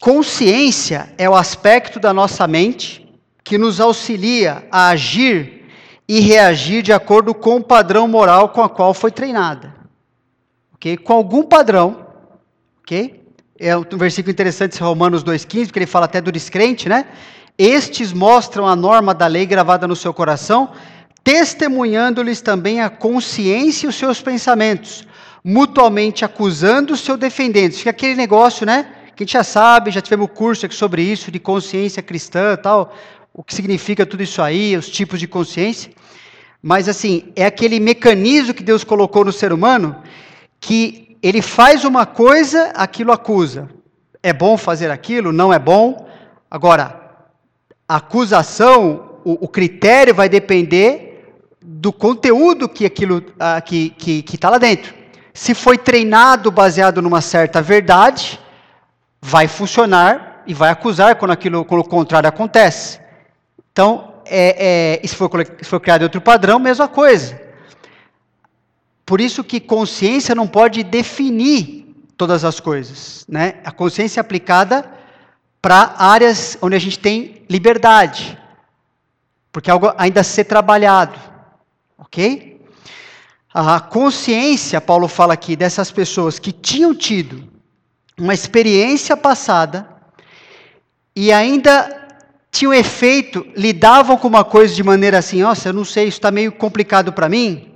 consciência 0.00 1.12
é 1.16 1.28
o 1.28 1.34
aspecto 1.34 2.00
da 2.00 2.12
nossa 2.12 2.46
mente 2.46 3.08
que 3.44 3.56
nos 3.56 3.80
auxilia 3.80 4.66
a 4.70 4.88
agir 4.88 5.68
e 6.08 6.20
reagir 6.20 6.82
de 6.82 6.92
acordo 6.92 7.34
com 7.34 7.56
o 7.56 7.64
padrão 7.64 8.08
moral 8.08 8.48
com 8.48 8.62
a 8.62 8.68
qual 8.68 8.92
foi 8.92 9.10
treinada. 9.10 9.74
OK? 10.74 10.96
Com 10.96 11.12
algum 11.12 11.42
padrão 11.42 12.02
Ok? 12.82 13.22
É 13.58 13.76
um 13.76 13.84
versículo 13.96 14.32
interessante, 14.32 14.80
Romanos 14.80 15.22
2,15, 15.22 15.66
porque 15.66 15.78
ele 15.78 15.86
fala 15.86 16.06
até 16.06 16.20
do 16.20 16.32
descrente, 16.32 16.88
né? 16.88 17.06
Estes 17.56 18.12
mostram 18.12 18.66
a 18.66 18.74
norma 18.74 19.14
da 19.14 19.26
lei 19.28 19.46
gravada 19.46 19.86
no 19.86 19.94
seu 19.94 20.12
coração, 20.12 20.72
testemunhando-lhes 21.24 22.40
também 22.40 22.80
a 22.80 22.90
consciência 22.90 23.86
e 23.86 23.88
os 23.88 23.96
seus 23.96 24.20
pensamentos, 24.20 25.06
mutuamente 25.44 26.24
acusando 26.24 26.94
o 26.94 26.96
seu 26.96 27.16
defendente. 27.16 27.78
Fica 27.78 27.90
aquele 27.90 28.14
negócio, 28.14 28.66
né? 28.66 28.92
Que 29.14 29.22
a 29.22 29.26
gente 29.26 29.32
já 29.32 29.44
sabe, 29.44 29.90
já 29.90 30.00
tivemos 30.00 30.30
curso 30.34 30.66
aqui 30.66 30.74
sobre 30.74 31.02
isso, 31.02 31.30
de 31.30 31.38
consciência 31.38 32.02
cristã 32.02 32.56
tal, 32.56 32.94
o 33.32 33.42
que 33.42 33.54
significa 33.54 34.04
tudo 34.04 34.22
isso 34.22 34.42
aí, 34.42 34.76
os 34.76 34.88
tipos 34.88 35.20
de 35.20 35.26
consciência. 35.26 35.92
Mas, 36.62 36.88
assim, 36.88 37.32
é 37.34 37.44
aquele 37.44 37.80
mecanismo 37.80 38.54
que 38.54 38.62
Deus 38.62 38.84
colocou 38.84 39.24
no 39.24 39.32
ser 39.32 39.52
humano 39.52 39.96
que 40.60 41.16
ele 41.22 41.42
faz 41.42 41.84
uma 41.84 42.06
coisa, 42.06 42.72
aquilo 42.74 43.12
acusa. 43.12 43.68
É 44.22 44.32
bom 44.32 44.56
fazer 44.56 44.90
aquilo? 44.90 45.32
Não 45.32 45.52
é 45.52 45.58
bom? 45.58 46.08
Agora, 46.50 47.00
a 47.88 47.96
acusação, 47.96 49.18
o, 49.24 49.44
o 49.44 49.48
critério 49.48 50.14
vai 50.14 50.28
depender 50.28 51.11
do 51.62 51.92
conteúdo 51.92 52.68
que 52.68 52.84
aquilo 52.84 53.18
uh, 53.18 53.62
que 53.64 53.90
que 53.90 54.34
está 54.34 54.50
lá 54.50 54.58
dentro. 54.58 54.94
Se 55.34 55.54
foi 55.54 55.78
treinado 55.78 56.50
baseado 56.50 57.00
numa 57.00 57.20
certa 57.20 57.62
verdade, 57.62 58.38
vai 59.20 59.48
funcionar 59.48 60.42
e 60.46 60.52
vai 60.52 60.70
acusar 60.70 61.16
quando 61.16 61.30
aquilo, 61.30 61.64
quando 61.64 61.80
o 61.80 61.88
contrário 61.88 62.28
acontece. 62.28 63.00
Então, 63.70 64.12
é, 64.26 65.00
é, 65.02 65.06
se, 65.06 65.14
for, 65.14 65.30
se 65.60 65.68
for 65.68 65.80
criado 65.80 66.02
outro 66.02 66.20
padrão, 66.20 66.58
mesma 66.58 66.88
coisa. 66.88 67.40
Por 69.06 69.20
isso 69.20 69.42
que 69.42 69.60
consciência 69.60 70.34
não 70.34 70.46
pode 70.46 70.82
definir 70.82 71.94
todas 72.16 72.44
as 72.44 72.60
coisas, 72.60 73.24
né? 73.28 73.54
A 73.64 73.72
consciência 73.72 74.20
é 74.20 74.22
aplicada 74.22 74.90
para 75.60 75.94
áreas 75.98 76.56
onde 76.60 76.76
a 76.76 76.78
gente 76.78 76.98
tem 76.98 77.44
liberdade, 77.48 78.38
porque 79.50 79.70
é 79.70 79.72
algo 79.72 79.92
ainda 79.96 80.20
a 80.20 80.24
ser 80.24 80.44
trabalhado, 80.44 81.18
ok? 82.02 82.60
A 83.54 83.80
consciência, 83.80 84.80
Paulo 84.80 85.06
fala 85.08 85.34
aqui, 85.34 85.54
dessas 85.54 85.90
pessoas 85.90 86.38
que 86.38 86.52
tinham 86.52 86.94
tido 86.94 87.44
uma 88.18 88.34
experiência 88.34 89.16
passada 89.16 89.88
e 91.14 91.32
ainda 91.32 92.00
tinham 92.50 92.72
efeito, 92.72 93.46
lidavam 93.56 94.16
com 94.16 94.28
uma 94.28 94.44
coisa 94.44 94.74
de 94.74 94.82
maneira 94.82 95.18
assim, 95.18 95.42
nossa, 95.42 95.68
eu 95.68 95.72
não 95.72 95.84
sei, 95.84 96.08
isso 96.08 96.18
está 96.18 96.30
meio 96.30 96.52
complicado 96.52 97.12
para 97.12 97.28
mim, 97.28 97.72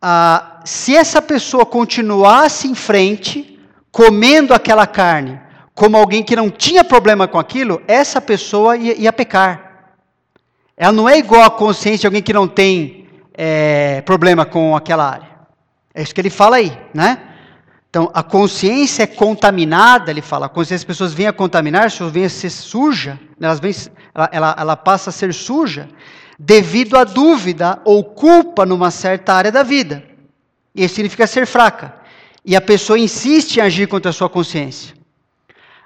ah, 0.00 0.60
se 0.64 0.94
essa 0.94 1.20
pessoa 1.20 1.66
continuasse 1.66 2.68
em 2.68 2.74
frente, 2.74 3.58
comendo 3.90 4.54
aquela 4.54 4.86
carne, 4.86 5.40
como 5.74 5.96
alguém 5.96 6.22
que 6.22 6.36
não 6.36 6.50
tinha 6.50 6.84
problema 6.84 7.26
com 7.26 7.38
aquilo, 7.38 7.82
essa 7.88 8.20
pessoa 8.20 8.76
ia, 8.76 8.96
ia 8.96 9.12
pecar. 9.12 9.96
Ela 10.76 10.92
não 10.92 11.08
é 11.08 11.18
igual 11.18 11.42
à 11.42 11.50
consciência 11.50 12.00
de 12.00 12.06
alguém 12.06 12.22
que 12.22 12.32
não 12.32 12.46
tem 12.46 13.07
é, 13.40 14.00
problema 14.00 14.44
com 14.44 14.74
aquela 14.74 15.08
área. 15.08 15.28
É 15.94 16.02
isso 16.02 16.12
que 16.12 16.20
ele 16.20 16.28
fala 16.28 16.56
aí, 16.56 16.76
né? 16.92 17.18
Então, 17.88 18.10
a 18.12 18.22
consciência 18.22 19.04
é 19.04 19.06
contaminada, 19.06 20.10
ele 20.10 20.20
fala, 20.20 20.46
a 20.46 20.48
consciência 20.48 20.84
das 20.84 20.96
pessoas 20.96 21.14
vêm 21.14 21.28
a 21.28 21.32
contaminar, 21.32 21.84
as 21.84 21.92
pessoas 21.92 22.12
vêm 22.12 22.24
a 22.24 22.28
ser 22.28 22.50
suja, 22.50 23.18
elas 23.40 23.60
vêm, 23.60 23.72
ela, 24.12 24.28
ela, 24.32 24.56
ela 24.58 24.76
passa 24.76 25.10
a 25.10 25.12
ser 25.12 25.32
suja, 25.32 25.88
devido 26.36 26.98
à 26.98 27.04
dúvida 27.04 27.80
ou 27.84 28.02
culpa 28.02 28.66
numa 28.66 28.90
certa 28.90 29.32
área 29.32 29.52
da 29.52 29.62
vida. 29.62 30.02
Isso 30.74 30.96
significa 30.96 31.26
ser 31.26 31.46
fraca. 31.46 31.94
E 32.44 32.56
a 32.56 32.60
pessoa 32.60 32.98
insiste 32.98 33.56
em 33.56 33.60
agir 33.60 33.86
contra 33.86 34.10
a 34.10 34.12
sua 34.12 34.28
consciência. 34.28 34.94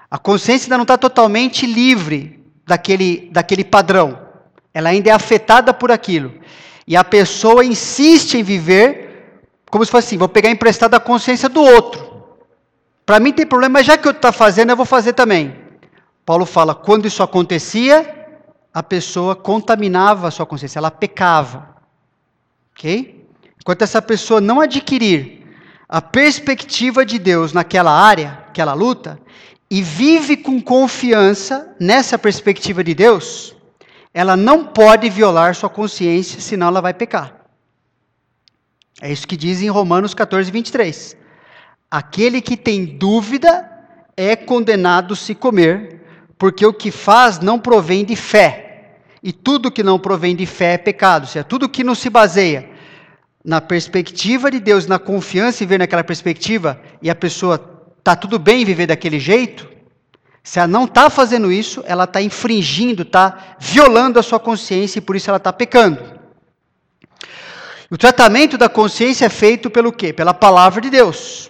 A 0.09 0.17
consciência 0.17 0.65
ainda 0.65 0.77
não 0.77 0.83
está 0.83 0.97
totalmente 0.97 1.65
livre 1.65 2.43
daquele, 2.65 3.29
daquele 3.31 3.63
padrão. 3.63 4.19
Ela 4.73 4.89
ainda 4.89 5.09
é 5.09 5.13
afetada 5.13 5.73
por 5.73 5.91
aquilo. 5.91 6.33
E 6.85 6.95
a 6.95 7.03
pessoa 7.03 7.63
insiste 7.63 8.35
em 8.35 8.43
viver 8.43 9.03
como 9.73 9.83
se 9.83 9.89
fosse 9.89 10.09
assim: 10.09 10.17
vou 10.17 10.29
pegar 10.29 10.51
emprestado 10.51 10.93
a 10.93 10.99
consciência 10.99 11.49
do 11.49 11.59
outro. 11.59 12.13
Para 13.05 13.19
mim 13.19 13.33
tem 13.33 13.43
problema, 13.43 13.79
mas 13.79 13.87
já 13.87 13.97
que 13.97 14.07
eu 14.07 14.11
estou 14.11 14.31
fazendo, 14.31 14.69
eu 14.69 14.75
vou 14.77 14.85
fazer 14.85 15.13
também. 15.13 15.55
Paulo 16.23 16.45
fala: 16.45 16.75
quando 16.75 17.07
isso 17.07 17.23
acontecia, 17.23 18.27
a 18.71 18.83
pessoa 18.83 19.35
contaminava 19.35 20.27
a 20.27 20.31
sua 20.31 20.45
consciência, 20.45 20.77
ela 20.77 20.91
pecava. 20.91 21.75
Ok? 22.71 23.27
Enquanto 23.59 23.81
essa 23.81 23.99
pessoa 23.99 24.39
não 24.39 24.61
adquirir 24.61 25.43
a 25.89 26.01
perspectiva 26.01 27.03
de 27.03 27.17
Deus 27.17 27.51
naquela 27.51 27.91
área, 27.91 28.43
aquela 28.49 28.73
luta, 28.73 29.19
e 29.71 29.81
vive 29.81 30.37
com 30.37 30.61
confiança 30.61 31.75
nessa 31.79 32.17
perspectiva 32.19 32.83
de 32.83 32.93
Deus, 32.93 33.55
ela 34.13 34.37
não 34.37 34.65
pode 34.65 35.09
violar 35.09 35.55
sua 35.55 35.69
consciência, 35.69 36.39
senão 36.39 36.67
ela 36.67 36.81
vai 36.81 36.93
pecar. 36.93 37.35
É 39.01 39.11
isso 39.11 39.27
que 39.27 39.35
diz 39.35 39.61
em 39.61 39.69
Romanos 39.69 40.13
14, 40.13 40.51
23. 40.51 41.17
Aquele 41.89 42.41
que 42.41 42.55
tem 42.55 42.85
dúvida 42.85 43.69
é 44.15 44.35
condenado 44.35 45.15
se 45.15 45.33
comer, 45.33 46.01
porque 46.37 46.65
o 46.65 46.73
que 46.73 46.91
faz 46.91 47.39
não 47.39 47.59
provém 47.59 48.05
de 48.05 48.15
fé. 48.15 48.99
E 49.21 49.31
tudo 49.31 49.71
que 49.71 49.81
não 49.81 49.97
provém 49.97 50.35
de 50.35 50.45
fé 50.45 50.73
é 50.73 50.77
pecado. 50.77 51.23
Ou 51.23 51.27
seja, 51.27 51.43
tudo 51.43 51.69
que 51.69 51.83
não 51.83 51.95
se 51.95 52.09
baseia 52.09 52.69
na 53.43 53.59
perspectiva 53.59 54.49
de 54.51 54.59
Deus, 54.59 54.85
na 54.85 54.99
confiança 54.99 55.63
em 55.63 55.67
ver 55.67 55.79
naquela 55.79 56.03
perspectiva, 56.03 56.79
e 57.01 57.09
a 57.09 57.15
pessoa 57.15 57.55
está 57.97 58.15
tudo 58.15 58.37
bem 58.37 58.63
viver 58.63 58.87
daquele 58.87 59.19
jeito, 59.19 59.72
se 60.43 60.59
ela 60.59 60.67
não 60.67 60.83
está 60.83 61.09
fazendo 61.09 61.51
isso, 61.51 61.81
ela 61.87 62.03
está 62.03 62.21
infringindo, 62.21 63.03
está 63.03 63.55
violando 63.57 64.19
a 64.19 64.23
sua 64.23 64.39
consciência 64.39 64.99
e 64.99 65.01
por 65.01 65.15
isso 65.15 65.29
ela 65.29 65.37
está 65.37 65.53
pecando. 65.53 66.21
O 67.89 67.97
tratamento 67.97 68.57
da 68.57 68.67
consciência 68.67 69.25
é 69.25 69.29
feito 69.29 69.69
pelo 69.69 69.91
quê? 69.91 70.11
Pela 70.11 70.33
palavra 70.33 70.81
de 70.81 70.89
Deus. 70.89 71.49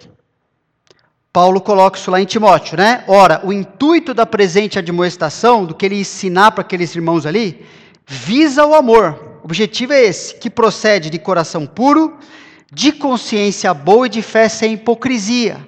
Paulo 1.31 1.59
coloca 1.59 1.97
isso 1.97 2.11
lá 2.11 2.21
em 2.21 2.25
Timóteo, 2.25 2.77
né? 2.77 3.03
Ora, 3.07 3.41
o 3.43 3.51
intuito 3.51 4.13
da 4.13 4.23
presente 4.23 4.77
admoestação, 4.77 5.65
do 5.65 5.73
que 5.73 5.87
ele 5.87 5.99
ensinar 5.99 6.51
para 6.51 6.61
aqueles 6.61 6.93
irmãos 6.95 7.25
ali, 7.25 7.65
visa 8.05 8.63
o 8.63 8.75
amor. 8.75 9.39
O 9.41 9.45
objetivo 9.45 9.93
é 9.93 10.03
esse, 10.03 10.35
que 10.35 10.49
procede 10.51 11.09
de 11.09 11.17
coração 11.17 11.65
puro, 11.65 12.19
de 12.71 12.91
consciência 12.91 13.73
boa 13.73 14.05
e 14.05 14.09
de 14.09 14.21
fé 14.21 14.47
sem 14.47 14.73
hipocrisia. 14.73 15.67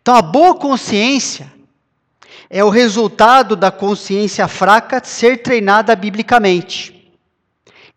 Então, 0.00 0.16
a 0.16 0.22
boa 0.22 0.54
consciência 0.54 1.52
é 2.54 2.62
o 2.62 2.68
resultado 2.68 3.56
da 3.56 3.70
consciência 3.70 4.46
fraca 4.46 5.00
ser 5.02 5.38
treinada 5.38 5.96
biblicamente. 5.96 7.10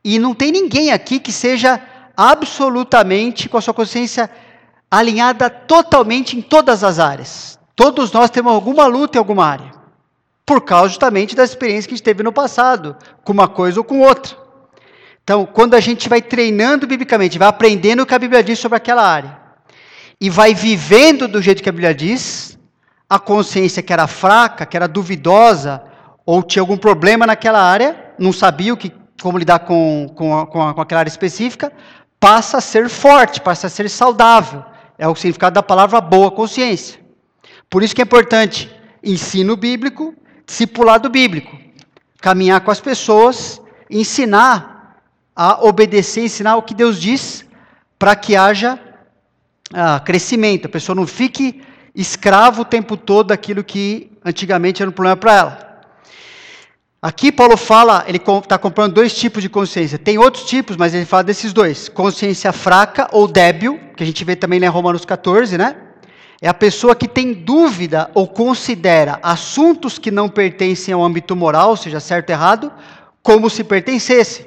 E 0.01 0.17
não 0.17 0.33
tem 0.33 0.49
ninguém 0.49 0.93
aqui 0.93 1.19
que 1.19 1.33
seja 1.33 1.81
absolutamente 2.15 3.49
com 3.49 3.57
a 3.57 3.61
sua 3.61 3.73
consciência 3.73 4.31
alinhada 4.89 5.49
totalmente 5.49 6.37
em 6.37 6.41
todas 6.41 6.85
as 6.85 6.99
áreas. 6.99 7.59
Todos 7.75 8.13
nós 8.13 8.29
temos 8.29 8.53
alguma 8.53 8.85
luta 8.85 9.17
em 9.17 9.19
alguma 9.19 9.45
área, 9.45 9.73
por 10.45 10.61
causa 10.61 10.87
justamente 10.87 11.35
da 11.35 11.43
experiência 11.43 11.89
que 11.89 11.93
a 11.93 11.97
gente 11.97 12.05
teve 12.05 12.23
no 12.23 12.31
passado, 12.31 12.95
com 13.25 13.33
uma 13.33 13.49
coisa 13.49 13.81
ou 13.81 13.83
com 13.83 13.99
outra. 13.99 14.37
Então, 15.21 15.45
quando 15.45 15.73
a 15.73 15.81
gente 15.81 16.07
vai 16.07 16.21
treinando 16.21 16.87
biblicamente, 16.87 17.37
vai 17.37 17.49
aprendendo 17.49 18.03
o 18.03 18.05
que 18.05 18.15
a 18.15 18.19
Bíblia 18.19 18.41
diz 18.41 18.57
sobre 18.57 18.77
aquela 18.77 19.05
área, 19.05 19.37
e 20.21 20.29
vai 20.29 20.53
vivendo 20.53 21.27
do 21.27 21.41
jeito 21.41 21.61
que 21.61 21.67
a 21.67 21.73
Bíblia 21.73 21.93
diz, 21.93 22.54
a 23.09 23.19
consciência 23.19 23.83
que 23.83 23.93
era 23.93 24.07
fraca, 24.07 24.65
que 24.65 24.75
era 24.75 24.87
duvidosa, 24.87 25.83
ou 26.25 26.41
tinha 26.41 26.61
algum 26.61 26.77
problema 26.77 27.27
naquela 27.27 27.61
área, 27.61 28.13
não 28.17 28.33
sabia 28.33 28.73
o 28.73 28.77
que, 28.77 28.91
como 29.21 29.37
lidar 29.37 29.59
com, 29.59 30.11
com, 30.15 30.45
com, 30.47 30.73
com 30.73 30.81
aquela 30.81 30.99
área 30.99 31.09
específica, 31.09 31.71
passa 32.19 32.57
a 32.57 32.61
ser 32.61 32.89
forte, 32.89 33.41
passa 33.41 33.67
a 33.67 33.69
ser 33.69 33.89
saudável. 33.89 34.63
É 34.97 35.07
o 35.07 35.15
significado 35.15 35.53
da 35.53 35.63
palavra 35.63 36.01
boa 36.01 36.31
consciência. 36.31 36.99
Por 37.69 37.83
isso 37.83 37.93
que 37.93 38.01
é 38.01 38.05
importante 38.05 38.73
ensino 39.03 39.55
bíblico, 39.55 40.15
discipulado 40.45 41.09
bíblico. 41.09 41.55
Caminhar 42.19 42.61
com 42.61 42.71
as 42.71 42.79
pessoas, 42.79 43.61
ensinar 43.89 45.01
a 45.35 45.63
obedecer, 45.63 46.23
ensinar 46.23 46.55
o 46.55 46.63
que 46.63 46.73
Deus 46.73 46.99
diz, 46.99 47.45
para 47.99 48.15
que 48.15 48.35
haja 48.35 48.79
ah, 49.73 49.99
crescimento. 49.99 50.65
A 50.65 50.69
pessoa 50.69 50.95
não 50.95 51.05
fique 51.05 51.61
escravo 51.95 52.63
o 52.63 52.65
tempo 52.65 52.97
todo 52.97 53.27
daquilo 53.27 53.63
que 53.63 54.11
antigamente 54.23 54.81
era 54.81 54.89
um 54.89 54.93
problema 54.93 55.15
para 55.15 55.33
ela. 55.33 55.65
Aqui 57.01 57.31
Paulo 57.31 57.55
fala, 57.55 58.03
ele 58.07 58.17
está 58.17 58.57
comprando 58.57 58.93
dois 58.93 59.13
tipos 59.13 59.41
de 59.41 59.47
consciência. 59.47 59.99
Tem 59.99 60.17
outros 60.17 60.45
tipos, 60.45 60.75
mas 60.75 60.93
ele 60.93 61.05
fala 61.05 61.23
desses 61.23 61.53
dois: 61.53 61.87
consciência 61.87 62.51
fraca 62.51 63.07
ou 63.11 63.27
débil, 63.27 63.79
que 63.95 64.03
a 64.03 64.05
gente 64.05 64.23
vê 64.25 64.35
também 64.35 64.59
em 64.59 64.67
Romanos 64.67 65.05
14, 65.05 65.57
né? 65.57 65.75
É 66.41 66.47
a 66.47 66.53
pessoa 66.53 66.95
que 66.95 67.07
tem 67.07 67.31
dúvida 67.31 68.09
ou 68.13 68.27
considera 68.27 69.19
assuntos 69.23 69.97
que 69.97 70.11
não 70.11 70.27
pertencem 70.27 70.93
ao 70.93 71.03
âmbito 71.03 71.35
moral, 71.35 71.77
seja 71.77 71.99
certo 71.99 72.29
ou 72.29 72.35
errado, 72.35 72.73
como 73.21 73.49
se 73.49 73.63
pertencesse. 73.63 74.45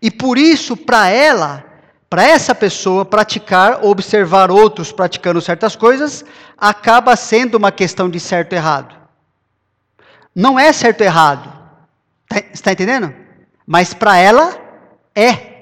E 0.00 0.10
por 0.10 0.38
isso, 0.38 0.76
para 0.76 1.08
ela, 1.08 1.64
para 2.10 2.22
essa 2.22 2.54
pessoa, 2.54 3.04
praticar 3.04 3.80
ou 3.82 3.90
observar 3.90 4.50
outros 4.50 4.90
praticando 4.90 5.40
certas 5.40 5.76
coisas 5.76 6.24
acaba 6.56 7.14
sendo 7.16 7.56
uma 7.56 7.70
questão 7.70 8.08
de 8.08 8.18
certo 8.18 8.52
ou 8.52 8.58
errado. 8.58 8.96
Não 10.34 10.58
é 10.58 10.72
certo 10.72 11.02
ou 11.02 11.06
errado. 11.06 11.52
Tá, 12.26 12.42
está 12.52 12.72
entendendo? 12.72 13.12
Mas 13.66 13.92
para 13.92 14.16
ela 14.16 14.56
é. 15.14 15.58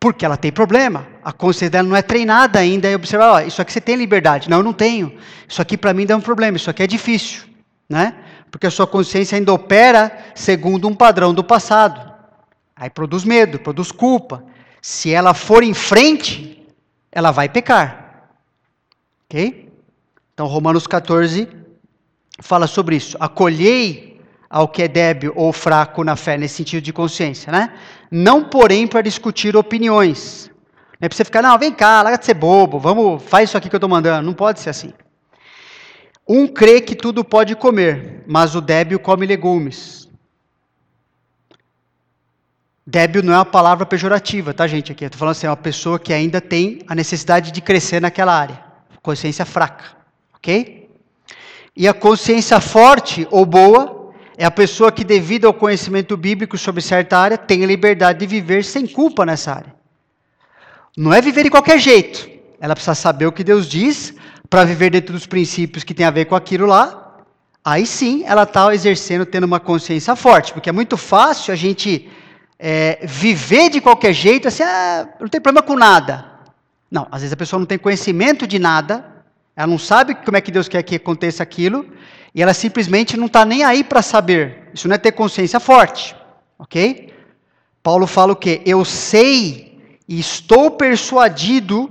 Porque 0.00 0.24
ela 0.24 0.36
tem 0.36 0.50
problema. 0.50 1.06
A 1.22 1.32
consciência 1.32 1.70
dela 1.70 1.88
não 1.88 1.96
é 1.96 2.02
treinada 2.02 2.58
ainda. 2.58 2.90
E 2.90 2.94
observar, 2.94 3.32
ó, 3.32 3.40
isso 3.40 3.62
aqui 3.62 3.72
você 3.72 3.80
tem 3.80 3.94
liberdade. 3.94 4.50
Não, 4.50 4.58
eu 4.58 4.62
não 4.62 4.72
tenho. 4.72 5.16
Isso 5.48 5.62
aqui 5.62 5.76
para 5.76 5.94
mim 5.94 6.04
dá 6.04 6.16
um 6.16 6.20
problema. 6.20 6.56
Isso 6.56 6.70
aqui 6.70 6.82
é 6.82 6.86
difícil. 6.86 7.44
Né? 7.88 8.14
Porque 8.50 8.66
a 8.66 8.70
sua 8.70 8.86
consciência 8.86 9.38
ainda 9.38 9.52
opera 9.52 10.16
segundo 10.34 10.88
um 10.88 10.94
padrão 10.94 11.32
do 11.32 11.44
passado. 11.44 12.12
Aí 12.74 12.90
produz 12.90 13.24
medo, 13.24 13.58
produz 13.60 13.92
culpa. 13.92 14.44
Se 14.88 15.12
ela 15.12 15.34
for 15.34 15.64
em 15.64 15.74
frente, 15.74 16.64
ela 17.10 17.32
vai 17.32 17.48
pecar. 17.48 18.30
Ok? 19.24 19.68
Então, 20.32 20.46
Romanos 20.46 20.86
14 20.86 21.48
fala 22.38 22.68
sobre 22.68 22.94
isso. 22.94 23.16
Acolhei 23.18 24.20
ao 24.48 24.68
que 24.68 24.84
é 24.84 24.86
débil 24.86 25.32
ou 25.34 25.52
fraco 25.52 26.04
na 26.04 26.14
fé, 26.14 26.38
nesse 26.38 26.54
sentido 26.54 26.84
de 26.84 26.92
consciência, 26.92 27.50
né? 27.50 27.72
Não, 28.12 28.44
porém, 28.44 28.86
para 28.86 29.02
discutir 29.02 29.56
opiniões. 29.56 30.52
Não 31.00 31.06
é 31.06 31.08
para 31.08 31.16
você 31.16 31.24
ficar, 31.24 31.42
não, 31.42 31.58
vem 31.58 31.72
cá, 31.72 32.00
larga 32.00 32.18
de 32.18 32.24
ser 32.24 32.34
bobo, 32.34 32.78
vamos, 32.78 33.24
faz 33.24 33.48
isso 33.48 33.58
aqui 33.58 33.68
que 33.68 33.74
eu 33.74 33.78
estou 33.78 33.90
mandando. 33.90 34.24
Não 34.24 34.34
pode 34.34 34.60
ser 34.60 34.70
assim. 34.70 34.92
Um 36.28 36.46
crê 36.46 36.80
que 36.80 36.94
tudo 36.94 37.24
pode 37.24 37.56
comer, 37.56 38.22
mas 38.24 38.54
o 38.54 38.60
débil 38.60 39.00
come 39.00 39.26
legumes. 39.26 40.05
Débil 42.86 43.20
não 43.22 43.32
é 43.32 43.36
uma 43.36 43.44
palavra 43.44 43.84
pejorativa, 43.84 44.54
tá, 44.54 44.64
gente? 44.68 44.92
Aqui, 44.92 45.04
estou 45.04 45.18
falando 45.18 45.32
assim, 45.32 45.48
é 45.48 45.50
uma 45.50 45.56
pessoa 45.56 45.98
que 45.98 46.12
ainda 46.12 46.40
tem 46.40 46.78
a 46.86 46.94
necessidade 46.94 47.50
de 47.50 47.60
crescer 47.60 48.00
naquela 48.00 48.32
área. 48.32 48.62
Consciência 49.02 49.44
fraca, 49.44 49.86
ok? 50.36 50.88
E 51.76 51.88
a 51.88 51.92
consciência 51.92 52.60
forte 52.60 53.26
ou 53.30 53.44
boa 53.44 54.12
é 54.38 54.44
a 54.44 54.50
pessoa 54.52 54.92
que, 54.92 55.02
devido 55.02 55.46
ao 55.46 55.54
conhecimento 55.54 56.16
bíblico 56.16 56.56
sobre 56.56 56.80
certa 56.80 57.18
área, 57.18 57.36
tem 57.36 57.64
a 57.64 57.66
liberdade 57.66 58.20
de 58.20 58.26
viver 58.26 58.64
sem 58.64 58.86
culpa 58.86 59.26
nessa 59.26 59.52
área. 59.52 59.74
Não 60.96 61.12
é 61.12 61.20
viver 61.20 61.42
de 61.42 61.50
qualquer 61.50 61.80
jeito. 61.80 62.30
Ela 62.60 62.74
precisa 62.74 62.94
saber 62.94 63.26
o 63.26 63.32
que 63.32 63.42
Deus 63.42 63.66
diz 63.68 64.14
para 64.48 64.64
viver 64.64 64.90
dentro 64.90 65.12
dos 65.12 65.26
princípios 65.26 65.82
que 65.82 65.92
tem 65.92 66.06
a 66.06 66.10
ver 66.10 66.26
com 66.26 66.36
aquilo 66.36 66.66
lá. 66.66 67.24
Aí 67.64 67.84
sim, 67.84 68.22
ela 68.24 68.44
está 68.44 68.72
exercendo, 68.72 69.26
tendo 69.26 69.44
uma 69.44 69.58
consciência 69.58 70.14
forte, 70.14 70.52
porque 70.52 70.68
é 70.68 70.72
muito 70.72 70.96
fácil 70.96 71.52
a 71.52 71.56
gente 71.56 72.08
é, 72.58 73.00
viver 73.04 73.70
de 73.70 73.80
qualquer 73.80 74.12
jeito, 74.12 74.48
assim, 74.48 74.62
ah, 74.62 75.08
não 75.20 75.28
tem 75.28 75.40
problema 75.40 75.66
com 75.66 75.76
nada. 75.76 76.24
Não, 76.90 77.06
às 77.10 77.20
vezes 77.22 77.32
a 77.32 77.36
pessoa 77.36 77.58
não 77.58 77.66
tem 77.66 77.78
conhecimento 77.78 78.46
de 78.46 78.58
nada, 78.58 79.04
ela 79.54 79.66
não 79.66 79.78
sabe 79.78 80.14
como 80.14 80.36
é 80.36 80.40
que 80.40 80.50
Deus 80.50 80.68
quer 80.68 80.82
que 80.82 80.96
aconteça 80.96 81.42
aquilo, 81.42 81.86
e 82.34 82.42
ela 82.42 82.54
simplesmente 82.54 83.16
não 83.16 83.26
está 83.26 83.44
nem 83.44 83.64
aí 83.64 83.82
para 83.82 84.02
saber. 84.02 84.68
Isso 84.74 84.88
não 84.88 84.94
é 84.94 84.98
ter 84.98 85.12
consciência 85.12 85.58
forte, 85.58 86.14
ok? 86.58 87.12
Paulo 87.82 88.06
fala 88.06 88.32
o 88.32 88.36
quê? 88.36 88.62
Eu 88.64 88.84
sei 88.84 89.78
e 90.08 90.20
estou 90.20 90.70
persuadido 90.70 91.90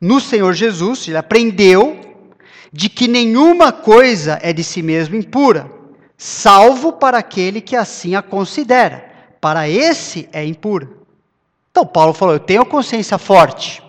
no 0.00 0.20
Senhor 0.20 0.52
Jesus, 0.52 1.06
ele 1.08 1.16
aprendeu, 1.16 2.00
de 2.72 2.88
que 2.88 3.06
nenhuma 3.06 3.70
coisa 3.70 4.38
é 4.42 4.52
de 4.52 4.64
si 4.64 4.82
mesmo 4.82 5.14
impura, 5.14 5.70
salvo 6.16 6.94
para 6.94 7.18
aquele 7.18 7.60
que 7.60 7.76
assim 7.76 8.16
a 8.16 8.22
considera. 8.22 9.13
Para 9.44 9.68
esse 9.68 10.26
é 10.32 10.42
impura. 10.42 10.88
Então 11.70 11.84
Paulo 11.84 12.14
falou: 12.14 12.34
eu 12.34 12.40
tenho 12.40 12.64
consciência 12.64 13.18
forte, 13.18 13.82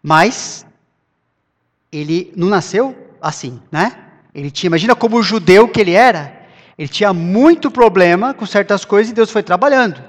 mas 0.00 0.64
ele 1.90 2.32
não 2.36 2.48
nasceu 2.48 2.96
assim, 3.20 3.60
né? 3.68 3.98
Ele 4.32 4.48
tinha, 4.48 4.68
imagina 4.68 4.94
como 4.94 5.20
judeu 5.24 5.66
que 5.66 5.80
ele 5.80 5.90
era, 5.90 6.40
ele 6.78 6.86
tinha 6.86 7.12
muito 7.12 7.68
problema 7.68 8.32
com 8.32 8.46
certas 8.46 8.84
coisas 8.84 9.10
e 9.10 9.12
Deus 9.12 9.28
foi 9.28 9.42
trabalhando. 9.42 10.00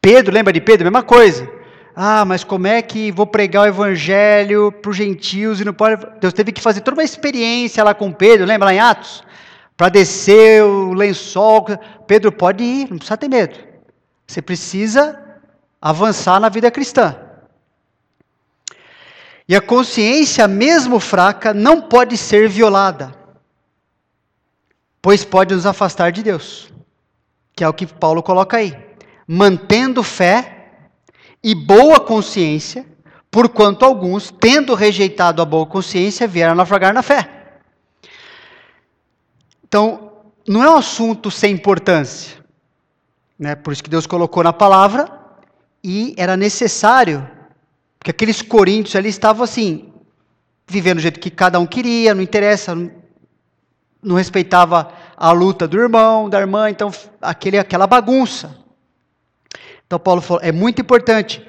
Pedro, 0.00 0.32
lembra 0.32 0.50
de 0.50 0.62
Pedro? 0.62 0.86
Mesma 0.86 1.02
coisa. 1.02 1.46
Ah, 1.94 2.24
mas 2.24 2.42
como 2.42 2.66
é 2.66 2.80
que 2.80 3.12
vou 3.12 3.26
pregar 3.26 3.64
o 3.64 3.68
evangelho 3.68 4.72
para 4.72 4.90
os 4.90 4.96
gentios 4.96 5.60
e 5.60 5.64
não 5.66 5.74
pode. 5.74 6.02
Deus 6.22 6.32
teve 6.32 6.52
que 6.52 6.62
fazer 6.62 6.80
toda 6.80 6.96
uma 6.96 7.04
experiência 7.04 7.84
lá 7.84 7.92
com 7.92 8.10
Pedro, 8.10 8.46
lembra 8.46 8.64
lá 8.64 8.74
em 8.74 8.80
Atos? 8.80 9.25
Para 9.76 9.90
descer 9.90 10.62
o 10.62 10.92
lençol. 10.94 11.66
Pedro, 12.06 12.32
pode 12.32 12.64
ir, 12.64 12.90
não 12.90 12.98
precisa 12.98 13.16
ter 13.16 13.28
medo. 13.28 13.58
Você 14.26 14.40
precisa 14.40 15.22
avançar 15.80 16.40
na 16.40 16.48
vida 16.48 16.70
cristã. 16.70 17.16
E 19.48 19.54
a 19.54 19.60
consciência, 19.60 20.48
mesmo 20.48 20.98
fraca, 20.98 21.54
não 21.54 21.80
pode 21.80 22.16
ser 22.16 22.48
violada, 22.48 23.14
pois 25.00 25.24
pode 25.24 25.54
nos 25.54 25.66
afastar 25.66 26.10
de 26.10 26.20
Deus, 26.22 26.72
que 27.54 27.62
é 27.62 27.68
o 27.68 27.72
que 27.72 27.86
Paulo 27.86 28.24
coloca 28.24 28.56
aí. 28.56 28.76
Mantendo 29.28 30.02
fé 30.02 30.80
e 31.44 31.54
boa 31.54 32.00
consciência, 32.00 32.84
porquanto 33.30 33.84
alguns, 33.84 34.32
tendo 34.32 34.74
rejeitado 34.74 35.40
a 35.40 35.44
boa 35.44 35.66
consciência, 35.66 36.26
vieram 36.26 36.56
naufragar 36.56 36.92
na 36.92 37.02
fé. 37.02 37.35
Então, 39.66 40.12
não 40.46 40.62
é 40.62 40.70
um 40.70 40.76
assunto 40.76 41.30
sem 41.30 41.52
importância, 41.52 42.36
né? 43.38 43.54
por 43.54 43.72
isso 43.72 43.82
que 43.82 43.90
Deus 43.90 44.06
colocou 44.06 44.42
na 44.42 44.52
palavra, 44.52 45.10
e 45.82 46.14
era 46.16 46.36
necessário 46.36 47.28
porque 48.06 48.12
aqueles 48.12 48.40
coríntios 48.40 48.94
ali 48.94 49.08
estavam 49.08 49.42
assim, 49.42 49.92
vivendo 50.64 50.98
do 50.98 51.02
jeito 51.02 51.18
que 51.18 51.28
cada 51.28 51.58
um 51.58 51.66
queria, 51.66 52.14
não 52.14 52.22
interessa, 52.22 52.72
não, 52.72 52.88
não 54.00 54.14
respeitava 54.14 54.92
a 55.16 55.32
luta 55.32 55.66
do 55.66 55.76
irmão, 55.76 56.30
da 56.30 56.38
irmã, 56.38 56.70
então 56.70 56.92
aquele, 57.20 57.58
aquela 57.58 57.84
bagunça. 57.84 58.56
Então 59.84 59.98
Paulo 59.98 60.20
falou, 60.20 60.40
é 60.40 60.52
muito 60.52 60.80
importante, 60.80 61.44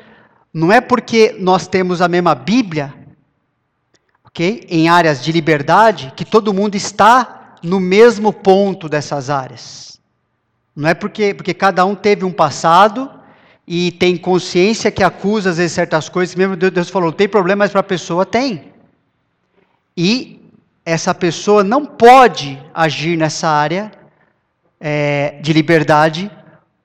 não 0.51 0.71
é 0.71 0.81
porque 0.81 1.35
nós 1.39 1.67
temos 1.67 2.01
a 2.01 2.07
mesma 2.07 2.33
Bíblia, 2.33 2.91
ok, 4.25 4.65
em 4.67 4.89
áreas 4.89 5.23
de 5.23 5.31
liberdade, 5.31 6.11
que 6.15 6.25
todo 6.25 6.51
mundo 6.51 6.73
está 6.73 7.36
no 7.63 7.79
mesmo 7.79 8.31
ponto 8.31 8.87
dessas 8.87 9.29
áreas. 9.29 9.99
Não 10.75 10.89
é 10.89 10.93
porque, 10.93 11.33
porque 11.33 11.53
cada 11.53 11.85
um 11.85 11.95
teve 11.95 12.23
um 12.23 12.31
passado, 12.31 13.09
e 13.67 13.91
tem 13.91 14.15
consciência 14.15 14.89
que 14.89 15.03
acusa 15.03 15.49
às 15.49 15.57
vezes 15.57 15.73
certas 15.73 16.07
coisas, 16.07 16.33
mesmo 16.35 16.55
Deus 16.55 16.89
falou, 16.89 17.11
tem 17.11 17.27
problema, 17.27 17.65
mas 17.65 17.71
para 17.71 17.81
a 17.81 17.83
pessoa 17.83 18.25
tem. 18.25 18.71
E 19.95 20.41
essa 20.85 21.13
pessoa 21.13 21.65
não 21.65 21.85
pode 21.85 22.57
agir 22.73 23.17
nessa 23.17 23.49
área 23.49 23.91
é, 24.79 25.37
de 25.41 25.51
liberdade 25.51 26.31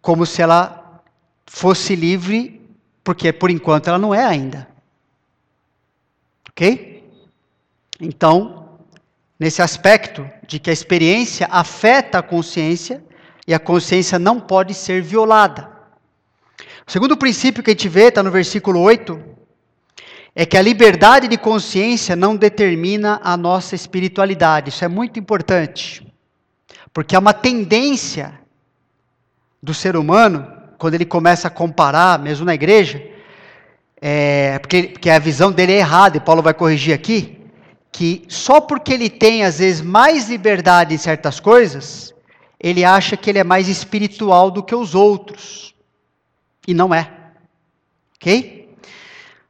como 0.00 0.26
se 0.26 0.42
ela 0.42 1.00
fosse 1.46 1.94
livre, 1.94 2.60
porque 3.04 3.32
por 3.32 3.48
enquanto 3.48 3.86
ela 3.86 3.98
não 3.98 4.12
é 4.12 4.24
ainda. 4.24 4.66
Ok? 6.50 7.08
Então, 8.00 8.61
nesse 9.42 9.60
aspecto 9.60 10.30
de 10.46 10.60
que 10.60 10.70
a 10.70 10.72
experiência 10.72 11.48
afeta 11.50 12.18
a 12.18 12.22
consciência 12.22 13.02
e 13.44 13.52
a 13.52 13.58
consciência 13.58 14.16
não 14.16 14.38
pode 14.38 14.72
ser 14.72 15.02
violada. 15.02 15.68
O 16.86 16.92
segundo 16.92 17.16
princípio 17.16 17.60
que 17.60 17.70
a 17.70 17.72
gente 17.72 17.88
vê, 17.88 18.04
está 18.04 18.22
no 18.22 18.30
versículo 18.30 18.78
8, 18.78 19.20
é 20.32 20.46
que 20.46 20.56
a 20.56 20.62
liberdade 20.62 21.26
de 21.26 21.36
consciência 21.36 22.14
não 22.14 22.36
determina 22.36 23.20
a 23.20 23.36
nossa 23.36 23.74
espiritualidade. 23.74 24.68
Isso 24.68 24.84
é 24.84 24.88
muito 24.88 25.18
importante. 25.18 26.06
Porque 26.92 27.16
é 27.16 27.18
uma 27.18 27.34
tendência 27.34 28.38
do 29.60 29.74
ser 29.74 29.96
humano, 29.96 30.46
quando 30.78 30.94
ele 30.94 31.04
começa 31.04 31.48
a 31.48 31.50
comparar, 31.50 32.16
mesmo 32.16 32.46
na 32.46 32.54
igreja, 32.54 33.04
é, 34.00 34.60
porque, 34.60 34.84
porque 34.84 35.10
a 35.10 35.18
visão 35.18 35.50
dele 35.50 35.72
é 35.72 35.78
errada, 35.78 36.16
e 36.16 36.20
Paulo 36.20 36.42
vai 36.42 36.54
corrigir 36.54 36.94
aqui, 36.94 37.41
que 37.92 38.24
só 38.26 38.60
porque 38.60 38.94
ele 38.94 39.10
tem, 39.10 39.44
às 39.44 39.58
vezes, 39.58 39.82
mais 39.82 40.30
liberdade 40.30 40.94
em 40.94 40.98
certas 40.98 41.38
coisas, 41.38 42.14
ele 42.58 42.84
acha 42.84 43.16
que 43.16 43.28
ele 43.28 43.38
é 43.38 43.44
mais 43.44 43.68
espiritual 43.68 44.50
do 44.50 44.62
que 44.62 44.74
os 44.74 44.94
outros. 44.94 45.74
E 46.66 46.72
não 46.72 46.94
é. 46.94 47.10
Ok? 48.16 48.74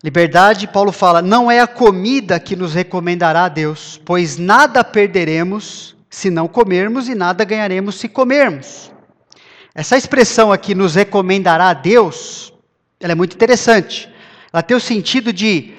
Liberdade, 0.02 0.66
Paulo 0.66 0.90
fala, 0.90 1.22
não 1.22 1.48
é 1.48 1.60
a 1.60 1.66
comida 1.66 2.40
que 2.40 2.56
nos 2.56 2.74
recomendará 2.74 3.44
a 3.44 3.48
Deus, 3.48 4.00
pois 4.04 4.36
nada 4.36 4.82
perderemos 4.82 5.94
se 6.10 6.28
não 6.28 6.48
comermos 6.48 7.08
e 7.08 7.14
nada 7.14 7.44
ganharemos 7.44 7.94
se 7.94 8.08
comermos. 8.08 8.90
Essa 9.72 9.96
expressão 9.96 10.50
aqui, 10.50 10.74
nos 10.74 10.96
recomendará 10.96 11.68
a 11.68 11.74
Deus, 11.74 12.52
ela 12.98 13.12
é 13.12 13.14
muito 13.14 13.34
interessante. 13.34 14.10
Ela 14.52 14.62
tem 14.62 14.76
o 14.76 14.80
sentido 14.80 15.32
de, 15.32 15.72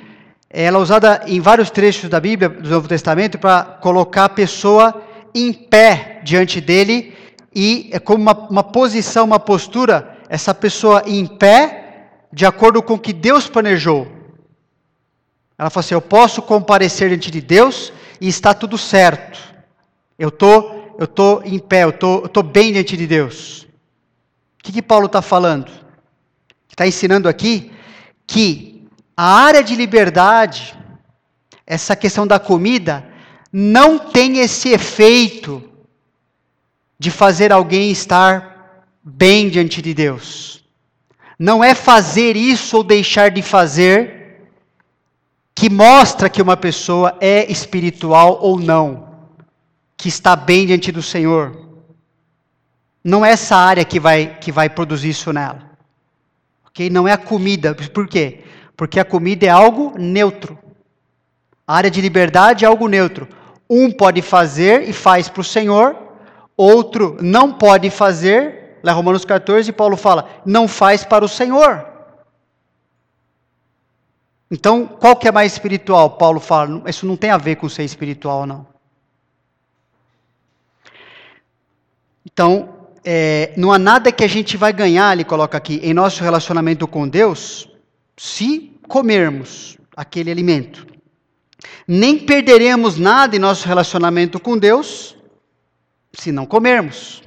ela 0.56 0.78
é 0.78 0.82
usada 0.82 1.24
em 1.26 1.42
vários 1.42 1.72
trechos 1.72 2.08
da 2.12 2.20
Bíblia, 2.20 2.48
do 2.48 2.70
Novo 2.70 2.88
Testamento, 2.88 3.40
para 3.40 3.64
colocar 3.64 4.26
a 4.26 4.30
pessoa 4.30 5.02
em 5.34 5.52
pé 5.52 6.22
diante 6.24 6.62
dele, 6.62 7.18
e 7.56 7.90
é 7.92 7.98
como 7.98 8.22
uma, 8.22 8.34
uma 8.50 8.64
posição, 8.64 9.26
uma 9.26 9.40
postura, 9.40 10.16
essa 10.30 10.54
pessoa 10.54 11.02
em 11.08 11.26
pé, 11.26 12.12
de 12.32 12.46
acordo 12.46 12.84
com 12.84 12.94
o 12.94 13.00
que 13.00 13.12
Deus 13.12 13.50
planejou. 13.50 14.08
Ela 15.58 15.72
falou 15.72 15.84
assim: 15.84 15.96
Eu 15.96 16.02
posso 16.02 16.40
comparecer 16.40 17.10
diante 17.10 17.32
de 17.32 17.42
Deus 17.42 17.92
e 18.22 18.28
está 18.28 18.54
tudo 18.54 18.78
certo. 18.78 19.40
Eu 20.20 20.30
tô, 20.30 20.72
eu 21.00 21.08
tô 21.08 21.42
em 21.44 21.58
pé, 21.58 21.84
eu 21.84 21.92
tô, 21.92 22.22
eu 22.22 22.30
tô 22.30 22.44
bem 22.44 22.74
diante 22.74 22.96
de 22.96 23.08
Deus. 23.08 23.64
O 24.60 24.64
que, 24.64 24.72
que 24.72 24.82
Paulo 24.84 25.08
está 25.08 25.22
falando? 25.22 25.72
Está 26.70 26.86
ensinando 26.86 27.28
aqui 27.28 27.72
que 28.28 28.73
a 29.16 29.24
área 29.24 29.64
de 29.64 29.76
liberdade, 29.76 30.78
essa 31.66 31.96
questão 31.96 32.26
da 32.26 32.40
comida, 32.40 33.06
não 33.52 34.00
tem 34.00 34.40
esse 34.40 34.70
efeito 34.70 35.64
de 36.98 37.12
fazer 37.12 37.52
alguém 37.52 37.92
estar 37.92 38.86
bem 39.04 39.50
diante 39.50 39.82
de 39.82 39.94
Deus 39.94 40.54
não 41.38 41.62
é 41.64 41.74
fazer 41.74 42.38
isso 42.38 42.78
ou 42.78 42.84
deixar 42.84 43.30
de 43.30 43.42
fazer 43.42 44.48
que 45.54 45.70
mostra 45.70 46.30
que 46.30 46.42
uma 46.42 46.56
pessoa 46.56 47.18
é 47.20 47.52
espiritual 47.52 48.40
ou 48.42 48.58
não, 48.58 49.10
que 49.98 50.08
está 50.08 50.36
bem 50.36 50.66
diante 50.66 50.92
do 50.92 51.02
Senhor. 51.02 51.68
Não 53.04 53.26
é 53.26 53.32
essa 53.32 53.56
área 53.56 53.84
que 53.84 54.00
vai, 54.00 54.38
que 54.40 54.54
vai 54.54 54.70
produzir 54.70 55.10
isso 55.10 55.34
nela. 55.34 55.70
ok? 56.66 56.90
Não 56.90 57.08
é 57.08 57.12
a 57.12 57.18
comida. 57.18 57.76
Por 57.76 58.08
quê? 58.08 58.46
Porque 58.84 59.00
a 59.00 59.06
comida 59.06 59.46
é 59.46 59.50
algo 59.50 59.98
neutro. 59.98 60.60
A 61.66 61.78
área 61.78 61.90
de 61.90 62.02
liberdade 62.02 62.66
é 62.66 62.68
algo 62.68 62.90
neutro. 62.90 63.30
Um 63.70 63.90
pode 63.90 64.22
fazer 64.22 64.90
e 64.90 64.92
faz 64.92 65.30
para 65.30 65.40
o 65.40 65.44
Senhor, 65.44 65.96
outro 66.58 67.16
não 67.22 67.54
pode 67.54 67.90
fazer 67.90 68.78
Lá 68.84 68.92
Romanos 68.92 69.24
14, 69.24 69.72
Paulo 69.72 69.96
fala: 69.96 70.42
não 70.46 70.68
faz 70.68 71.06
para 71.06 71.24
o 71.24 71.30
Senhor. 71.30 71.88
Então, 74.52 74.86
qual 74.86 75.16
que 75.16 75.30
é 75.30 75.32
mais 75.32 75.54
espiritual? 75.54 76.10
Paulo 76.18 76.42
fala: 76.42 76.84
isso 76.86 77.06
não 77.06 77.16
tem 77.16 77.30
a 77.30 77.38
ver 77.38 77.56
com 77.56 77.70
ser 77.70 77.86
espiritual, 77.86 78.46
não. 78.46 78.68
Então, 82.26 82.88
é, 83.06 83.54
não 83.56 83.72
há 83.72 83.80
nada 83.80 84.12
que 84.12 84.26
a 84.26 84.28
gente 84.28 84.58
vai 84.58 84.74
ganhar, 84.74 85.14
ele 85.14 85.24
coloca 85.24 85.58
aqui, 85.58 85.80
em 85.82 85.94
nosso 85.94 86.22
relacionamento 86.22 86.86
com 86.86 87.08
Deus, 87.08 87.70
se 88.18 88.73
comermos 88.88 89.78
aquele 89.96 90.32
alimento. 90.32 90.88
Nem 91.88 92.20
perderemos 92.20 92.98
nada 92.98 93.36
em 93.36 93.40
nosso 93.40 93.68
relacionamento 93.68 94.40
com 94.40 94.58
Deus 94.58 95.16
se 96.14 96.32
não 96.32 96.46
comermos. 96.46 97.24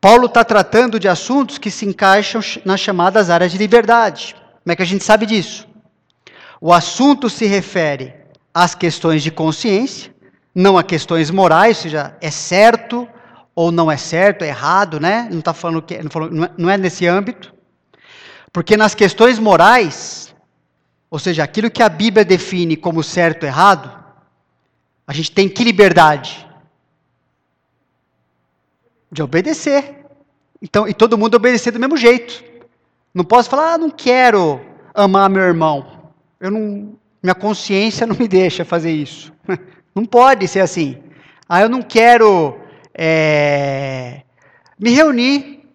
Paulo 0.00 0.26
está 0.26 0.44
tratando 0.44 0.98
de 0.98 1.08
assuntos 1.08 1.58
que 1.58 1.70
se 1.70 1.86
encaixam 1.86 2.40
nas 2.64 2.80
chamadas 2.80 3.30
áreas 3.30 3.52
de 3.52 3.58
liberdade. 3.58 4.34
Como 4.62 4.72
é 4.72 4.76
que 4.76 4.82
a 4.82 4.86
gente 4.86 5.04
sabe 5.04 5.26
disso? 5.26 5.66
O 6.60 6.72
assunto 6.72 7.30
se 7.30 7.46
refere 7.46 8.14
às 8.52 8.74
questões 8.74 9.22
de 9.22 9.30
consciência, 9.30 10.12
não 10.54 10.76
a 10.76 10.82
questões 10.82 11.30
morais, 11.30 11.76
ou 11.78 11.82
seja, 11.84 12.16
é 12.20 12.30
certo 12.30 13.08
ou 13.54 13.70
não 13.70 13.90
é 13.90 13.96
certo, 13.96 14.42
é 14.42 14.48
errado, 14.48 14.98
né? 14.98 15.28
Não 15.30 15.38
está 15.38 15.52
falando 15.52 15.82
que 15.82 15.98
não, 15.98 16.44
é, 16.44 16.50
não 16.56 16.70
é 16.70 16.76
nesse 16.76 17.06
âmbito. 17.06 17.54
Porque 18.52 18.76
nas 18.76 18.94
questões 18.94 19.38
morais, 19.38 20.31
ou 21.12 21.18
seja, 21.18 21.44
aquilo 21.44 21.70
que 21.70 21.84
a 21.84 21.88
Bíblia 21.88 22.24
define 22.24 22.76
como 22.76 23.04
certo 23.04 23.44
e 23.44 23.46
errado, 23.46 23.92
a 25.06 25.12
gente 25.12 25.30
tem 25.30 25.48
que 25.48 25.62
liberdade? 25.62 26.48
de 29.12 29.22
obedecer. 29.22 30.06
Então, 30.60 30.88
e 30.88 30.94
todo 30.94 31.18
mundo 31.18 31.34
obedecer 31.34 31.70
do 31.70 31.78
mesmo 31.78 31.98
jeito. 31.98 32.42
Não 33.12 33.24
posso 33.24 33.50
falar, 33.50 33.74
ah, 33.74 33.78
não 33.78 33.90
quero 33.90 34.58
amar 34.94 35.28
meu 35.28 35.42
irmão. 35.42 36.10
Eu 36.40 36.50
não, 36.50 36.96
minha 37.22 37.34
consciência 37.34 38.06
não 38.06 38.16
me 38.16 38.26
deixa 38.26 38.64
fazer 38.64 38.90
isso. 38.90 39.30
Não 39.94 40.06
pode 40.06 40.48
ser 40.48 40.60
assim. 40.60 41.02
Ah, 41.46 41.60
eu 41.60 41.68
não 41.68 41.82
quero 41.82 42.58
é, 42.94 44.22
me 44.78 44.88
reunir 44.88 45.68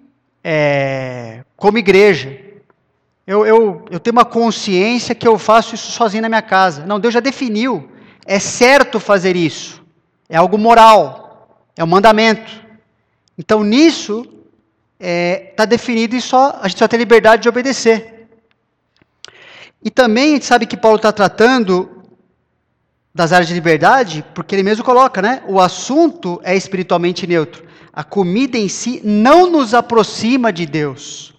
é, 0.43 1.43
como 1.56 1.78
igreja. 1.78 2.36
Eu, 3.27 3.45
eu, 3.45 3.85
eu 3.91 3.99
tenho 3.99 4.15
uma 4.15 4.23
consciência 4.23 5.13
que 5.13 5.27
eu 5.27 5.37
faço 5.37 5.75
isso 5.75 5.91
sozinho 5.91 6.21
na 6.21 6.29
minha 6.29 6.41
casa. 6.41 6.85
Não, 6.85 6.97
Deus 6.97 7.13
já 7.13 7.19
definiu. 7.19 7.91
É 8.25 8.39
certo 8.39 9.01
fazer 9.01 9.35
isso. 9.35 9.83
É 10.29 10.37
algo 10.37 10.57
moral. 10.57 11.61
É 11.75 11.83
um 11.83 11.87
mandamento. 11.87 12.49
Então, 13.37 13.65
nisso, 13.65 14.21
está 14.21 14.33
é, 14.99 15.53
tá 15.57 15.65
definido 15.65 16.15
e 16.15 16.21
só, 16.21 16.57
a 16.61 16.69
gente 16.69 16.79
só 16.79 16.87
tem 16.87 16.97
liberdade 16.97 17.43
de 17.43 17.49
obedecer. 17.49 18.29
E 19.83 19.91
também 19.91 20.31
a 20.31 20.33
gente 20.35 20.45
sabe 20.45 20.65
que 20.65 20.77
Paulo 20.77 20.95
está 20.95 21.11
tratando 21.11 22.03
das 23.13 23.33
áreas 23.33 23.49
de 23.49 23.53
liberdade, 23.53 24.23
porque 24.33 24.55
ele 24.55 24.63
mesmo 24.63 24.85
coloca, 24.85 25.21
né? 25.21 25.43
O 25.47 25.59
assunto 25.59 26.39
é 26.43 26.55
espiritualmente 26.55 27.27
neutro. 27.27 27.65
A 27.91 28.05
comida 28.05 28.57
em 28.57 28.69
si 28.69 29.01
não 29.03 29.49
nos 29.49 29.73
aproxima 29.73 30.53
de 30.53 30.65
Deus. 30.65 31.37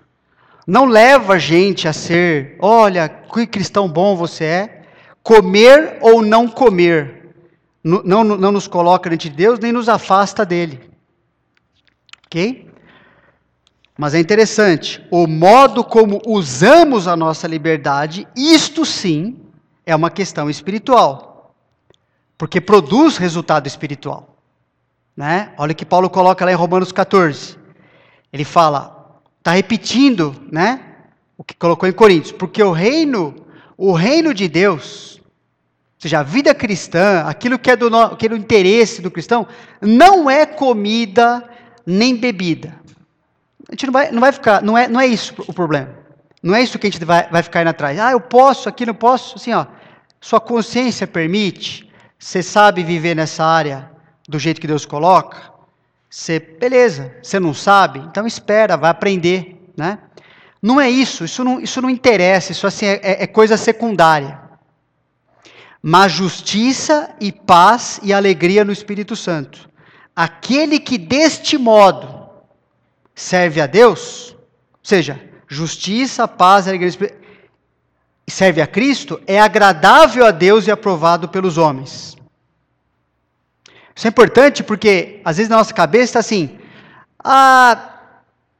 Não 0.68 0.84
leva 0.84 1.36
a 1.36 1.38
gente 1.38 1.88
a 1.88 1.94
ser, 1.94 2.58
olha, 2.60 3.08
que 3.08 3.46
cristão 3.46 3.88
bom 3.88 4.14
você 4.14 4.44
é. 4.44 4.82
Comer 5.22 5.96
ou 6.02 6.20
não 6.20 6.46
comer. 6.46 7.34
Não, 7.82 8.22
não, 8.22 8.52
nos 8.52 8.68
coloca 8.68 9.08
diante 9.08 9.30
de 9.30 9.36
Deus, 9.36 9.58
nem 9.58 9.72
nos 9.72 9.88
afasta 9.88 10.44
dele. 10.44 10.78
Ok? 12.26 12.70
Mas 13.96 14.12
é 14.12 14.20
interessante, 14.20 15.02
o 15.10 15.26
modo 15.26 15.82
como 15.82 16.20
usamos 16.26 17.08
a 17.08 17.16
nossa 17.16 17.48
liberdade, 17.48 18.28
isto 18.36 18.84
sim 18.84 19.40
é 19.86 19.96
uma 19.96 20.10
questão 20.10 20.50
espiritual. 20.50 21.54
Porque 22.36 22.60
produz 22.60 23.16
resultado 23.16 23.66
espiritual. 23.66 24.36
Né? 25.16 25.50
Olha 25.56 25.72
o 25.72 25.74
que 25.74 25.86
Paulo 25.86 26.10
coloca 26.10 26.44
lá 26.44 26.52
em 26.52 26.56
Romanos 26.56 26.92
14. 26.92 27.56
Ele 28.30 28.44
fala, 28.44 28.97
está 29.48 29.52
repetindo, 29.52 30.36
né? 30.52 30.80
O 31.36 31.42
que 31.42 31.54
colocou 31.54 31.88
em 31.88 31.92
Coríntios, 31.92 32.32
porque 32.32 32.62
o 32.62 32.70
reino, 32.70 33.34
o 33.76 33.92
reino 33.92 34.34
de 34.34 34.46
Deus, 34.46 35.18
ou 35.18 36.00
seja, 36.00 36.20
a 36.20 36.22
vida 36.22 36.54
cristã, 36.54 37.22
aquilo 37.26 37.58
que 37.58 37.70
é 37.70 37.76
do, 37.76 38.16
que 38.16 38.26
é 38.26 38.28
do 38.28 38.36
interesse 38.36 39.00
do 39.00 39.10
cristão, 39.10 39.46
não 39.80 40.28
é 40.28 40.44
comida 40.44 41.42
nem 41.86 42.14
bebida. 42.14 42.74
A 43.68 43.72
gente 43.72 43.86
não 43.86 43.92
vai, 43.92 44.10
não 44.10 44.20
vai 44.20 44.32
ficar, 44.32 44.62
não 44.62 44.76
é, 44.76 44.86
não 44.86 45.00
é 45.00 45.06
isso 45.06 45.34
o 45.46 45.52
problema. 45.52 45.96
Não 46.42 46.54
é 46.54 46.62
isso 46.62 46.78
que 46.78 46.86
a 46.86 46.90
gente 46.90 47.04
vai, 47.04 47.28
vai 47.30 47.42
ficar 47.42 47.62
indo 47.62 47.70
atrás. 47.70 47.98
Ah, 47.98 48.12
eu 48.12 48.20
posso, 48.20 48.68
aqui 48.68 48.84
não 48.84 48.94
posso. 48.94 49.36
Assim, 49.36 49.52
ó, 49.52 49.66
sua 50.20 50.40
consciência 50.40 51.06
permite, 51.06 51.90
Você 52.18 52.42
sabe 52.42 52.82
viver 52.82 53.14
nessa 53.14 53.44
área 53.44 53.90
do 54.28 54.38
jeito 54.38 54.60
que 54.60 54.66
Deus 54.66 54.84
coloca? 54.84 55.57
Você, 56.10 56.38
beleza, 56.38 57.14
você 57.22 57.38
não 57.38 57.52
sabe? 57.52 57.98
Então 58.00 58.26
espera, 58.26 58.76
vai 58.76 58.90
aprender, 58.90 59.70
né? 59.76 59.98
Não 60.60 60.80
é 60.80 60.90
isso, 60.90 61.24
isso 61.24 61.44
não, 61.44 61.60
isso 61.60 61.80
não 61.80 61.90
interessa, 61.90 62.52
isso 62.52 62.66
assim 62.66 62.86
é, 62.86 63.00
é, 63.02 63.22
é 63.24 63.26
coisa 63.26 63.56
secundária. 63.56 64.40
Mas 65.80 66.12
justiça 66.12 67.14
e 67.20 67.30
paz 67.30 68.00
e 68.02 68.12
alegria 68.12 68.64
no 68.64 68.72
Espírito 68.72 69.14
Santo. 69.14 69.68
Aquele 70.16 70.80
que 70.80 70.98
deste 70.98 71.56
modo 71.56 72.28
serve 73.14 73.60
a 73.60 73.66
Deus, 73.66 74.32
ou 74.32 74.78
seja, 74.82 75.20
justiça, 75.46 76.26
paz 76.26 76.66
e 76.66 76.70
alegria 76.70 76.86
no 76.86 76.90
Espírito 76.90 77.18
serve 78.28 78.60
a 78.60 78.66
Cristo, 78.66 79.20
é 79.26 79.40
agradável 79.40 80.26
a 80.26 80.30
Deus 80.30 80.66
e 80.66 80.70
aprovado 80.70 81.28
pelos 81.28 81.56
homens. 81.56 82.16
Isso 83.98 84.06
é 84.06 84.10
importante 84.10 84.62
porque, 84.62 85.20
às 85.24 85.38
vezes, 85.38 85.50
na 85.50 85.56
nossa 85.56 85.74
cabeça 85.74 86.04
está 86.04 86.18
assim: 86.20 86.56
ah, 87.18 87.96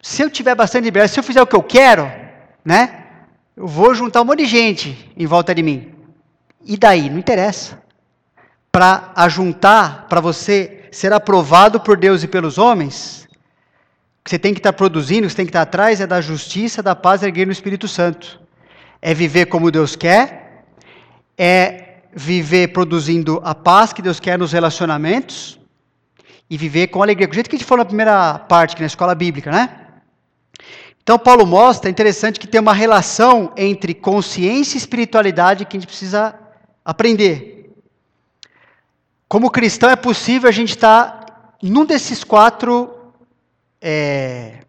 se 0.03 0.21
eu 0.21 0.29
tiver 0.29 0.57
bastante 0.57 0.87
liberdade, 0.87 1.13
se 1.13 1.21
eu 1.21 1.23
fizer 1.23 1.41
o 1.41 1.47
que 1.47 1.55
eu 1.55 1.63
quero, 1.63 2.11
né? 2.65 3.05
Eu 3.57 3.69
vou 3.69 3.95
juntar 3.95 4.23
um 4.23 4.25
monte 4.25 4.41
de 4.41 4.47
gente 4.47 5.13
em 5.17 5.27
volta 5.27 5.55
de 5.55 5.63
mim. 5.63 5.95
E 6.65 6.77
daí? 6.77 7.09
Não 7.09 7.21
interessa. 7.21 7.81
Para 8.73 9.13
ajuntar, 9.15 10.07
para 10.09 10.21
você 10.21 10.89
ser 10.91 11.13
aprovado 11.13 11.79
por 11.79 11.97
Deus 11.97 12.25
e 12.25 12.27
pelos 12.27 12.59
homens, 12.59 13.29
o 14.21 14.25
que 14.25 14.31
você 14.31 14.41
tem 14.41 14.53
que 14.53 14.59
estar 14.59 14.73
tá 14.73 14.77
produzindo, 14.77 15.21
o 15.21 15.27
que 15.27 15.31
você 15.31 15.37
tem 15.37 15.47
que 15.47 15.51
estar 15.51 15.65
tá 15.65 15.71
atrás 15.71 16.01
é 16.01 16.07
da 16.09 16.21
justiça, 16.21 16.83
da 16.83 16.97
paz 16.97 17.23
e 17.23 17.27
igreja 17.27 17.47
no 17.47 17.53
Espírito 17.53 17.87
Santo. 17.87 18.41
É 19.01 19.15
viver 19.15 19.47
como 19.47 19.71
Deus 19.71 19.95
quer, 19.95 20.65
é 21.39 21.88
viver 22.19 22.73
produzindo 22.73 23.41
a 23.45 23.55
paz 23.55 23.93
que 23.93 24.03
Deus 24.03 24.19
quer 24.19 24.37
nos 24.37 24.51
relacionamentos 24.51 25.57
e 26.51 26.59
viver 26.59 26.89
com 26.89 27.01
alegria. 27.01 27.29
Do 27.29 27.35
jeito 27.35 27.49
que 27.49 27.55
a 27.55 27.59
gente 27.59 27.67
falou 27.67 27.85
na 27.85 27.89
primeira 27.89 28.41
parte, 28.41 28.73
aqui 28.73 28.83
na 28.83 28.89
escola 28.89 29.15
bíblica, 29.15 29.53
né? 29.53 29.87
Então, 31.01 31.17
Paulo 31.17 31.47
mostra, 31.47 31.89
é 31.89 31.93
interessante 31.93 32.41
que 32.41 32.49
tem 32.49 32.61
uma 32.61 32.75
relação 32.75 33.53
entre 33.57 33.95
consciência 33.95 34.77
e 34.77 34.79
espiritualidade 34.79 35.65
que 35.65 35.77
a 35.77 35.81
gente 35.81 35.87
precisa 35.87 36.35
aprender. 36.85 37.73
Como 39.29 39.49
cristão, 39.49 39.89
é 39.89 39.97
possível 39.97 40.49
a 40.49 40.53
gente 40.53 40.71
estar 40.71 41.57
em 41.63 41.79
um 41.79 41.85
desses 41.85 42.25
quatro 42.25 43.13
é, 43.81 44.65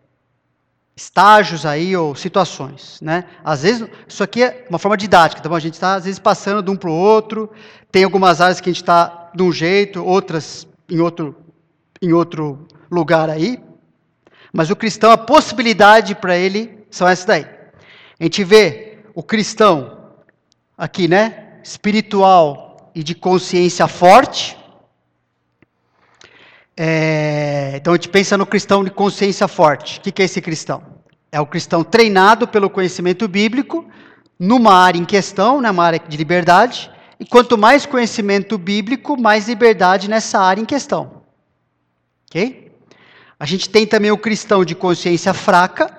estágios 0.99 1.65
aí, 1.65 1.95
ou 1.95 2.13
situações. 2.13 2.99
Né? 3.01 3.23
Às 3.43 3.63
vezes, 3.63 3.87
isso 4.05 4.21
aqui 4.21 4.43
é 4.43 4.65
uma 4.69 4.77
forma 4.77 4.97
didática, 4.97 5.41
tá 5.41 5.47
bom? 5.47 5.55
A 5.55 5.59
gente 5.59 5.75
está, 5.75 5.95
às 5.95 6.03
vezes, 6.03 6.19
passando 6.19 6.61
de 6.61 6.69
um 6.69 6.75
para 6.75 6.89
o 6.89 6.93
outro, 6.93 7.49
tem 7.89 8.03
algumas 8.03 8.41
áreas 8.41 8.59
que 8.59 8.69
a 8.69 8.73
gente 8.73 8.81
está 8.81 9.31
de 9.33 9.41
um 9.41 9.51
jeito, 9.51 10.03
outras 10.03 10.67
em 10.89 10.99
outro, 10.99 11.37
em 12.01 12.11
outro 12.11 12.67
lugar 12.91 13.29
aí. 13.29 13.63
Mas 14.51 14.69
o 14.69 14.75
cristão, 14.75 15.09
a 15.09 15.17
possibilidade 15.17 16.15
para 16.15 16.35
ele 16.35 16.85
são 16.91 17.07
essas 17.07 17.25
daí. 17.25 17.45
A 18.19 18.23
gente 18.23 18.43
vê 18.43 18.99
o 19.15 19.23
cristão 19.23 19.97
aqui, 20.77 21.07
né? 21.07 21.59
Espiritual 21.63 22.91
e 22.93 23.03
de 23.03 23.15
consciência 23.15 23.87
forte. 23.87 24.58
É, 26.81 27.73
então 27.75 27.91
a 27.91 27.97
gente 27.97 28.07
pensa 28.07 28.37
no 28.37 28.45
cristão 28.45 28.85
de 28.85 28.89
consciência 28.89 29.49
forte. 29.49 29.99
O 29.99 30.01
que, 30.01 30.13
que 30.13 30.21
é 30.21 30.25
esse 30.25 30.39
cristão? 30.39 30.81
É 31.29 31.37
o 31.41 31.45
cristão 31.45 31.83
treinado 31.83 32.47
pelo 32.47 32.69
conhecimento 32.69 33.27
bíblico 33.27 33.85
numa 34.39 34.73
área 34.73 34.97
em 34.97 35.03
questão, 35.03 35.59
numa 35.59 35.83
área 35.83 35.99
de 35.99 36.15
liberdade. 36.15 36.89
E 37.19 37.25
quanto 37.25 37.57
mais 37.57 37.85
conhecimento 37.85 38.57
bíblico, 38.57 39.19
mais 39.19 39.49
liberdade 39.49 40.09
nessa 40.09 40.39
área 40.39 40.61
em 40.61 40.65
questão. 40.65 41.23
Ok? 42.29 42.71
A 43.37 43.45
gente 43.45 43.69
tem 43.69 43.85
também 43.85 44.11
o 44.11 44.17
cristão 44.17 44.63
de 44.63 44.73
consciência 44.73 45.33
fraca, 45.33 45.93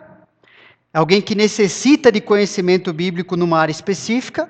alguém 0.95 1.21
que 1.21 1.35
necessita 1.35 2.11
de 2.11 2.23
conhecimento 2.23 2.91
bíblico 2.91 3.37
numa 3.37 3.59
área 3.59 3.71
específica. 3.71 4.49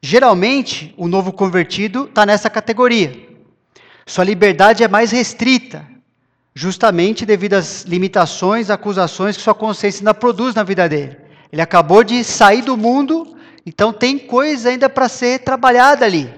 Geralmente, 0.00 0.94
o 0.96 1.08
novo 1.08 1.32
convertido 1.32 2.04
está 2.04 2.24
nessa 2.24 2.48
categoria. 2.48 3.25
Sua 4.06 4.22
liberdade 4.22 4.84
é 4.84 4.88
mais 4.88 5.10
restrita, 5.10 5.84
justamente 6.54 7.26
devido 7.26 7.54
às 7.54 7.82
limitações, 7.82 8.70
acusações 8.70 9.36
que 9.36 9.42
sua 9.42 9.54
consciência 9.54 10.00
ainda 10.00 10.14
produz 10.14 10.54
na 10.54 10.62
vida 10.62 10.88
dele. 10.88 11.16
Ele 11.52 11.60
acabou 11.60 12.04
de 12.04 12.22
sair 12.22 12.62
do 12.62 12.76
mundo, 12.76 13.36
então 13.66 13.92
tem 13.92 14.16
coisa 14.16 14.68
ainda 14.68 14.88
para 14.88 15.08
ser 15.08 15.40
trabalhada 15.40 16.04
ali. 16.04 16.32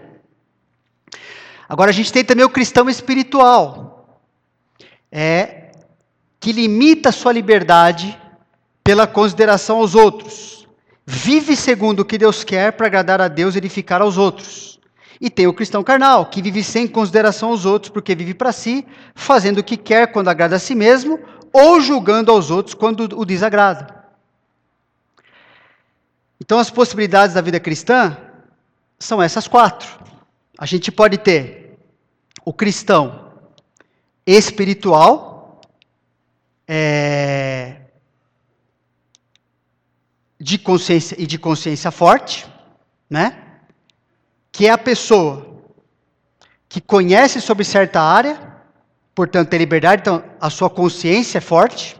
Agora 1.68 1.90
a 1.90 1.92
gente 1.92 2.10
tem 2.10 2.24
também 2.24 2.46
o 2.46 2.50
cristão 2.50 2.88
espiritual. 2.88 4.18
É 5.12 5.72
que 6.40 6.52
limita 6.52 7.12
sua 7.12 7.32
liberdade 7.32 8.18
pela 8.82 9.06
consideração 9.06 9.78
aos 9.78 9.94
outros. 9.94 10.66
Vive 11.04 11.54
segundo 11.56 12.00
o 12.00 12.04
que 12.04 12.16
Deus 12.16 12.44
quer 12.44 12.72
para 12.72 12.86
agradar 12.86 13.20
a 13.20 13.28
Deus 13.28 13.54
e 13.54 13.58
edificar 13.58 14.00
aos 14.00 14.16
outros. 14.16 14.77
E 15.20 15.28
tem 15.28 15.46
o 15.46 15.52
cristão 15.52 15.82
carnal, 15.82 16.26
que 16.26 16.40
vive 16.40 16.62
sem 16.62 16.86
consideração 16.86 17.50
aos 17.50 17.64
outros, 17.64 17.90
porque 17.90 18.14
vive 18.14 18.34
para 18.34 18.52
si, 18.52 18.86
fazendo 19.14 19.58
o 19.58 19.64
que 19.64 19.76
quer 19.76 20.12
quando 20.12 20.28
agrada 20.28 20.56
a 20.56 20.58
si 20.60 20.74
mesmo, 20.74 21.18
ou 21.52 21.80
julgando 21.80 22.30
aos 22.30 22.50
outros 22.50 22.74
quando 22.74 23.18
o 23.18 23.24
desagrada. 23.24 23.98
Então, 26.40 26.58
as 26.58 26.70
possibilidades 26.70 27.34
da 27.34 27.40
vida 27.40 27.58
cristã 27.58 28.16
são 28.98 29.20
essas 29.20 29.48
quatro. 29.48 29.88
A 30.56 30.66
gente 30.66 30.92
pode 30.92 31.18
ter 31.18 31.78
o 32.44 32.52
cristão 32.52 33.32
espiritual, 34.24 35.60
é, 36.66 37.76
de 40.40 40.58
consciência 40.58 41.16
e 41.18 41.26
de 41.26 41.38
consciência 41.38 41.90
forte, 41.90 42.46
né? 43.10 43.47
Que 44.58 44.66
é 44.66 44.70
a 44.70 44.76
pessoa 44.76 45.46
que 46.68 46.80
conhece 46.80 47.40
sobre 47.40 47.62
certa 47.62 48.00
área, 48.00 48.36
portanto 49.14 49.50
tem 49.50 49.58
liberdade, 49.60 50.00
então 50.00 50.24
a 50.40 50.50
sua 50.50 50.68
consciência 50.68 51.38
é 51.38 51.40
forte. 51.40 51.96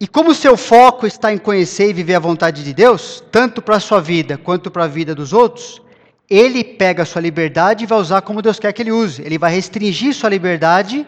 E 0.00 0.08
como 0.08 0.32
o 0.32 0.34
seu 0.34 0.56
foco 0.56 1.06
está 1.06 1.32
em 1.32 1.38
conhecer 1.38 1.88
e 1.88 1.92
viver 1.92 2.16
a 2.16 2.18
vontade 2.18 2.64
de 2.64 2.74
Deus, 2.74 3.22
tanto 3.30 3.62
para 3.62 3.76
a 3.76 3.78
sua 3.78 4.00
vida 4.00 4.36
quanto 4.36 4.72
para 4.72 4.82
a 4.82 4.88
vida 4.88 5.14
dos 5.14 5.32
outros, 5.32 5.80
ele 6.28 6.64
pega 6.64 7.04
a 7.04 7.06
sua 7.06 7.22
liberdade 7.22 7.84
e 7.84 7.86
vai 7.86 8.00
usar 8.00 8.22
como 8.22 8.42
Deus 8.42 8.58
quer 8.58 8.72
que 8.72 8.82
ele 8.82 8.90
use. 8.90 9.22
Ele 9.22 9.38
vai 9.38 9.54
restringir 9.54 10.12
sua 10.12 10.30
liberdade 10.30 11.06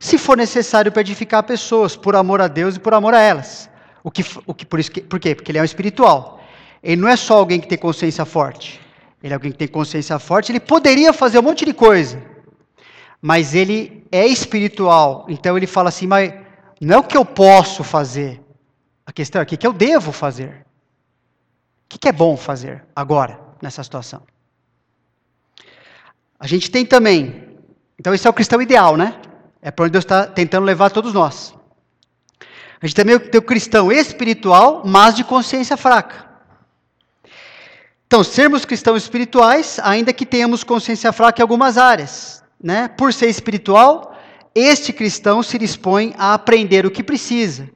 se 0.00 0.18
for 0.18 0.36
necessário 0.36 0.90
para 0.90 1.02
edificar 1.02 1.44
pessoas, 1.44 1.94
por 1.94 2.16
amor 2.16 2.40
a 2.40 2.48
Deus 2.48 2.74
e 2.74 2.80
por 2.80 2.92
amor 2.92 3.14
a 3.14 3.20
elas. 3.20 3.70
O 4.02 4.10
que, 4.10 4.24
o 4.44 4.52
que, 4.52 4.66
por, 4.66 4.80
isso 4.80 4.90
que, 4.90 5.00
por 5.00 5.20
quê? 5.20 5.32
Porque 5.32 5.52
ele 5.52 5.58
é 5.58 5.62
um 5.62 5.64
espiritual. 5.64 6.42
Ele 6.82 7.00
não 7.00 7.08
é 7.08 7.14
só 7.14 7.34
alguém 7.34 7.60
que 7.60 7.68
tem 7.68 7.78
consciência 7.78 8.24
forte. 8.24 8.89
Ele 9.22 9.32
é 9.32 9.36
alguém 9.36 9.52
que 9.52 9.58
tem 9.58 9.68
consciência 9.68 10.18
forte. 10.18 10.50
Ele 10.50 10.60
poderia 10.60 11.12
fazer 11.12 11.38
um 11.38 11.42
monte 11.42 11.64
de 11.64 11.74
coisa. 11.74 12.22
Mas 13.20 13.54
ele 13.54 14.06
é 14.10 14.26
espiritual. 14.26 15.26
Então 15.28 15.56
ele 15.56 15.66
fala 15.66 15.88
assim: 15.90 16.06
mas 16.06 16.32
não 16.80 16.96
é 16.96 16.98
o 16.98 17.04
que 17.04 17.16
eu 17.16 17.24
posso 17.24 17.84
fazer. 17.84 18.40
A 19.04 19.12
questão 19.12 19.40
é 19.40 19.44
o 19.44 19.46
que 19.46 19.66
eu 19.66 19.72
devo 19.72 20.12
fazer. 20.12 20.64
O 21.84 21.98
que 21.98 22.08
é 22.08 22.12
bom 22.12 22.36
fazer 22.36 22.84
agora, 22.94 23.40
nessa 23.60 23.82
situação? 23.82 24.22
A 26.38 26.46
gente 26.46 26.70
tem 26.70 26.86
também. 26.86 27.48
Então, 27.98 28.14
esse 28.14 28.26
é 28.26 28.30
o 28.30 28.32
cristão 28.32 28.62
ideal, 28.62 28.96
né? 28.96 29.20
É 29.60 29.70
para 29.70 29.84
onde 29.84 29.92
Deus 29.92 30.04
está 30.04 30.26
tentando 30.26 30.64
levar 30.64 30.90
todos 30.90 31.12
nós. 31.12 31.54
A 32.80 32.86
gente 32.86 32.96
também 32.96 33.18
tem 33.18 33.38
o 33.38 33.42
cristão 33.42 33.92
espiritual, 33.92 34.82
mas 34.86 35.14
de 35.14 35.22
consciência 35.22 35.76
fraca. 35.76 36.29
Então, 38.10 38.24
sermos 38.24 38.64
cristãos 38.64 39.04
espirituais, 39.04 39.78
ainda 39.84 40.12
que 40.12 40.26
tenhamos 40.26 40.64
consciência 40.64 41.12
fraca 41.12 41.40
em 41.40 41.44
algumas 41.44 41.78
áreas. 41.78 42.42
Né? 42.60 42.88
Por 42.88 43.12
ser 43.12 43.28
espiritual, 43.28 44.18
este 44.52 44.92
cristão 44.92 45.44
se 45.44 45.56
dispõe 45.56 46.12
a 46.18 46.34
aprender 46.34 46.84
o 46.84 46.90
que 46.90 47.04
precisa. 47.04 47.70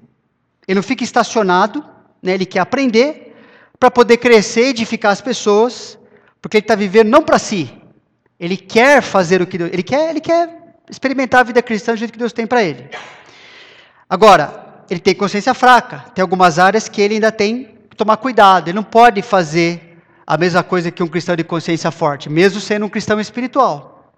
Ele 0.66 0.75
não 0.75 0.83
fica 0.83 1.05
estacionado, 1.05 1.85
né? 2.20 2.33
ele 2.33 2.44
quer 2.47 2.59
aprender 2.59 3.37
para 3.79 3.92
poder 3.92 4.16
crescer, 4.16 4.70
edificar 4.70 5.12
as 5.12 5.20
pessoas, 5.20 5.97
porque 6.42 6.57
ele 6.57 6.64
está 6.64 6.75
vivendo 6.75 7.11
não 7.11 7.23
para 7.23 7.38
si. 7.38 7.73
Ele 8.37 8.57
quer 8.57 9.03
fazer 9.03 9.40
o 9.40 9.47
que 9.47 9.57
Deus, 9.57 9.70
ele 9.73 9.85
quer, 9.85 10.11
ele 10.11 10.20
quer 10.20 10.75
experimentar 10.90 11.42
a 11.42 11.44
vida 11.44 11.62
cristã 11.62 11.92
do 11.92 11.99
jeito 11.99 12.12
que 12.12 12.18
Deus 12.18 12.33
tem 12.33 12.44
para 12.44 12.64
ele. 12.64 12.90
Agora, 14.11 14.83
ele 14.90 14.99
tem 14.99 15.14
consciência 15.14 15.55
fraca, 15.55 16.07
tem 16.12 16.23
algumas 16.23 16.59
áreas 16.59 16.88
que 16.88 17.01
ele 17.01 17.14
ainda 17.14 17.31
tem 17.31 17.77
que 17.88 17.97
tomar 17.97 18.16
cuidado, 18.16 18.66
ele 18.66 18.75
não 18.75 18.83
pode 18.83 19.23
fazer 19.23 19.84
a 20.26 20.37
mesma 20.37 20.62
coisa 20.62 20.90
que 20.90 21.02
um 21.02 21.08
cristão 21.08 21.37
de 21.37 21.44
consciência 21.44 21.90
forte, 21.90 22.30
mesmo 22.30 22.60
sendo 22.60 22.87
um 22.87 22.88
cristão 22.88 23.20
espiritual. 23.20 24.12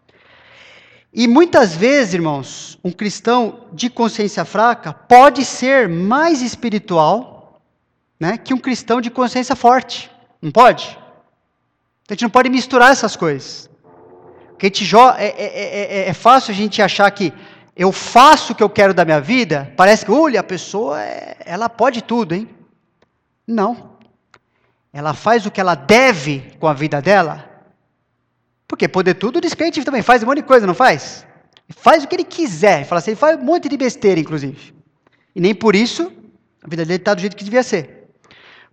E 1.13 1.27
muitas 1.27 1.75
vezes, 1.75 2.15
irmãos, 2.15 2.79
um 2.85 2.93
cristão 2.93 3.61
de 3.73 3.89
consciência 3.89 4.45
fraca 4.45 4.93
pode 4.93 5.45
ser 5.45 5.89
mais 5.89 6.43
espiritual 6.43 7.63
né, 8.21 8.37
que 8.37 8.55
um 8.55 8.59
cristão 8.59 9.01
de 9.01 9.11
consciência 9.11 9.57
forte. 9.57 10.11
Não 10.41 10.51
pode? 10.51 10.99
A 12.09 12.13
gente 12.13 12.23
não 12.23 12.31
pode 12.31 12.49
misturar 12.49 12.93
essas 12.93 13.17
coisas. 13.17 13.69
Que 14.59 14.67
a 14.67 14.69
gente 14.69 14.97
é, 15.19 15.27
é, 15.27 16.05
é, 16.07 16.09
é, 16.09 16.13
fácil 16.13 16.53
a 16.53 16.55
gente 16.55 16.81
achar 16.81 17.11
que 17.11 17.33
eu 17.75 17.93
faço 17.93 18.53
o 18.53 18.57
que 18.57 18.63
eu 18.63 18.71
quero 18.71 18.95
da 18.95 19.05
minha 19.05 19.21
vida, 19.21 19.73
parece 19.77 20.05
que, 20.05 20.11
olha, 20.11 20.41
a 20.41 20.45
pessoa, 20.45 21.01
ela 21.01 21.69
pode 21.69 22.03
tudo, 22.03 22.35
hein? 22.35 22.49
Não. 23.47 23.96
Ela 24.97 25.13
faz 25.13 25.45
o 25.45 25.51
que 25.51 25.61
ela 25.61 25.75
deve 25.75 26.53
com 26.59 26.67
a 26.67 26.73
vida 26.73 27.03
dela. 27.03 27.45
Porque 28.67 28.89
poder 28.89 29.13
tudo, 29.13 29.37
o 29.37 29.41
descrente 29.43 29.85
também 29.85 30.01
faz 30.01 30.23
um 30.23 30.27
monte 30.27 30.39
de 30.39 30.45
coisa, 30.45 30.67
não 30.67 30.73
faz? 30.73 31.27
Faz 31.69 32.03
o 32.03 32.09
que 32.09 32.17
ele 32.17 32.25
quiser. 32.25 32.87
Fala 32.87 33.01
assim, 33.01 33.11
ele 33.11 33.21
faz 33.21 33.39
um 33.39 33.45
monte 33.45 33.69
de 33.69 33.77
besteira, 33.77 34.19
inclusive. 34.19 34.75
E 35.35 35.41
nem 35.41 35.55
por 35.55 35.77
isso 35.77 36.11
a 36.65 36.67
vida 36.67 36.83
dele 36.83 36.97
está 36.97 37.13
do 37.13 37.21
jeito 37.21 37.37
que 37.37 37.45
devia 37.45 37.63
ser. 37.63 38.09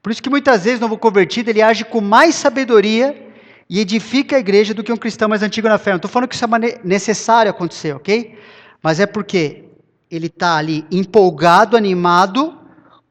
Por 0.01 0.13
isso 0.13 0.23
que 0.23 0.29
muitas 0.29 0.63
vezes 0.63 0.79
o 0.79 0.83
novo 0.83 0.97
convertido 0.97 1.49
ele 1.49 1.61
age 1.61 1.83
com 1.83 1.99
mais 1.99 2.35
sabedoria 2.35 3.29
e 3.69 3.81
edifica 3.81 4.37
a 4.37 4.39
igreja 4.39 4.73
do 4.73 4.81
que 4.81 4.93
um 4.93 4.97
cristão 4.97 5.27
mais 5.27 5.43
antigo 5.43 5.67
na 5.67 5.77
fé. 5.77 5.91
Não 5.91 5.97
estou 5.97 6.09
falando 6.09 6.29
que 6.29 6.35
isso 6.35 6.45
é 6.45 6.79
necessário 6.85 7.51
acontecer, 7.51 7.93
ok? 7.93 8.39
Mas 8.81 9.01
é 9.01 9.05
porque 9.05 9.65
ele 10.09 10.27
está 10.27 10.55
ali 10.55 10.85
empolgado, 10.89 11.75
animado 11.75 12.57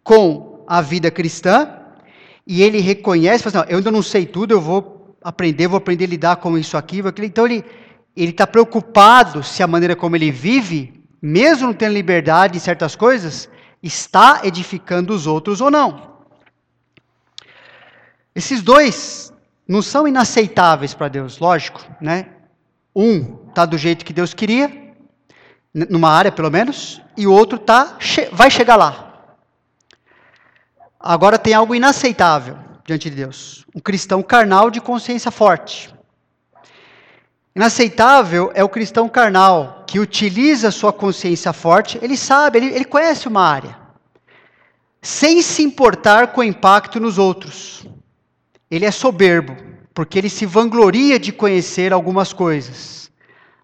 com 0.02 0.64
a 0.66 0.80
vida 0.80 1.10
cristã 1.10 1.81
e 2.46 2.62
ele 2.62 2.80
reconhece, 2.80 3.44
fala 3.44 3.64
assim, 3.64 3.72
eu 3.72 3.78
ainda 3.78 3.90
não 3.90 4.02
sei 4.02 4.26
tudo, 4.26 4.52
eu 4.52 4.60
vou 4.60 5.16
aprender, 5.22 5.68
vou 5.68 5.78
aprender 5.78 6.04
a 6.04 6.08
lidar 6.08 6.36
com 6.36 6.58
isso 6.58 6.76
aqui. 6.76 7.02
Então 7.22 7.46
ele 7.46 7.64
ele 8.16 8.30
está 8.30 8.46
preocupado 8.46 9.42
se 9.42 9.62
a 9.62 9.66
maneira 9.66 9.96
como 9.96 10.16
ele 10.16 10.30
vive, 10.30 11.02
mesmo 11.20 11.68
não 11.68 11.74
tendo 11.74 11.94
liberdade 11.94 12.56
em 12.56 12.60
certas 12.60 12.94
coisas, 12.94 13.48
está 13.82 14.42
edificando 14.44 15.14
os 15.14 15.26
outros 15.26 15.60
ou 15.60 15.70
não. 15.70 16.12
Esses 18.34 18.62
dois 18.62 19.32
não 19.66 19.82
são 19.82 20.06
inaceitáveis 20.06 20.94
para 20.94 21.08
Deus, 21.08 21.38
lógico, 21.38 21.80
né? 22.00 22.28
Um 22.94 23.48
está 23.48 23.64
do 23.64 23.78
jeito 23.78 24.04
que 24.04 24.12
Deus 24.12 24.34
queria, 24.34 24.70
numa 25.72 26.10
área 26.10 26.30
pelo 26.30 26.50
menos, 26.50 27.00
e 27.16 27.26
o 27.26 27.32
outro 27.32 27.58
tá, 27.58 27.96
vai 28.32 28.50
chegar 28.50 28.76
lá. 28.76 29.11
Agora 31.02 31.36
tem 31.36 31.52
algo 31.52 31.74
inaceitável 31.74 32.56
diante 32.84 33.10
de 33.10 33.16
Deus: 33.16 33.66
um 33.74 33.80
cristão 33.80 34.22
carnal 34.22 34.70
de 34.70 34.80
consciência 34.80 35.30
forte. 35.30 35.92
Inaceitável 37.54 38.50
é 38.54 38.62
o 38.62 38.68
cristão 38.68 39.08
carnal 39.08 39.84
que 39.86 39.98
utiliza 39.98 40.70
sua 40.70 40.92
consciência 40.92 41.52
forte, 41.52 41.98
ele 42.00 42.16
sabe, 42.16 42.58
ele, 42.58 42.66
ele 42.74 42.84
conhece 42.84 43.28
uma 43.28 43.42
área, 43.42 43.76
sem 45.02 45.42
se 45.42 45.62
importar 45.62 46.28
com 46.28 46.40
o 46.40 46.44
impacto 46.44 46.98
nos 46.98 47.18
outros. 47.18 47.84
Ele 48.70 48.86
é 48.86 48.90
soberbo, 48.90 49.54
porque 49.92 50.18
ele 50.18 50.30
se 50.30 50.46
vangloria 50.46 51.18
de 51.18 51.30
conhecer 51.30 51.92
algumas 51.92 52.32
coisas, 52.32 53.10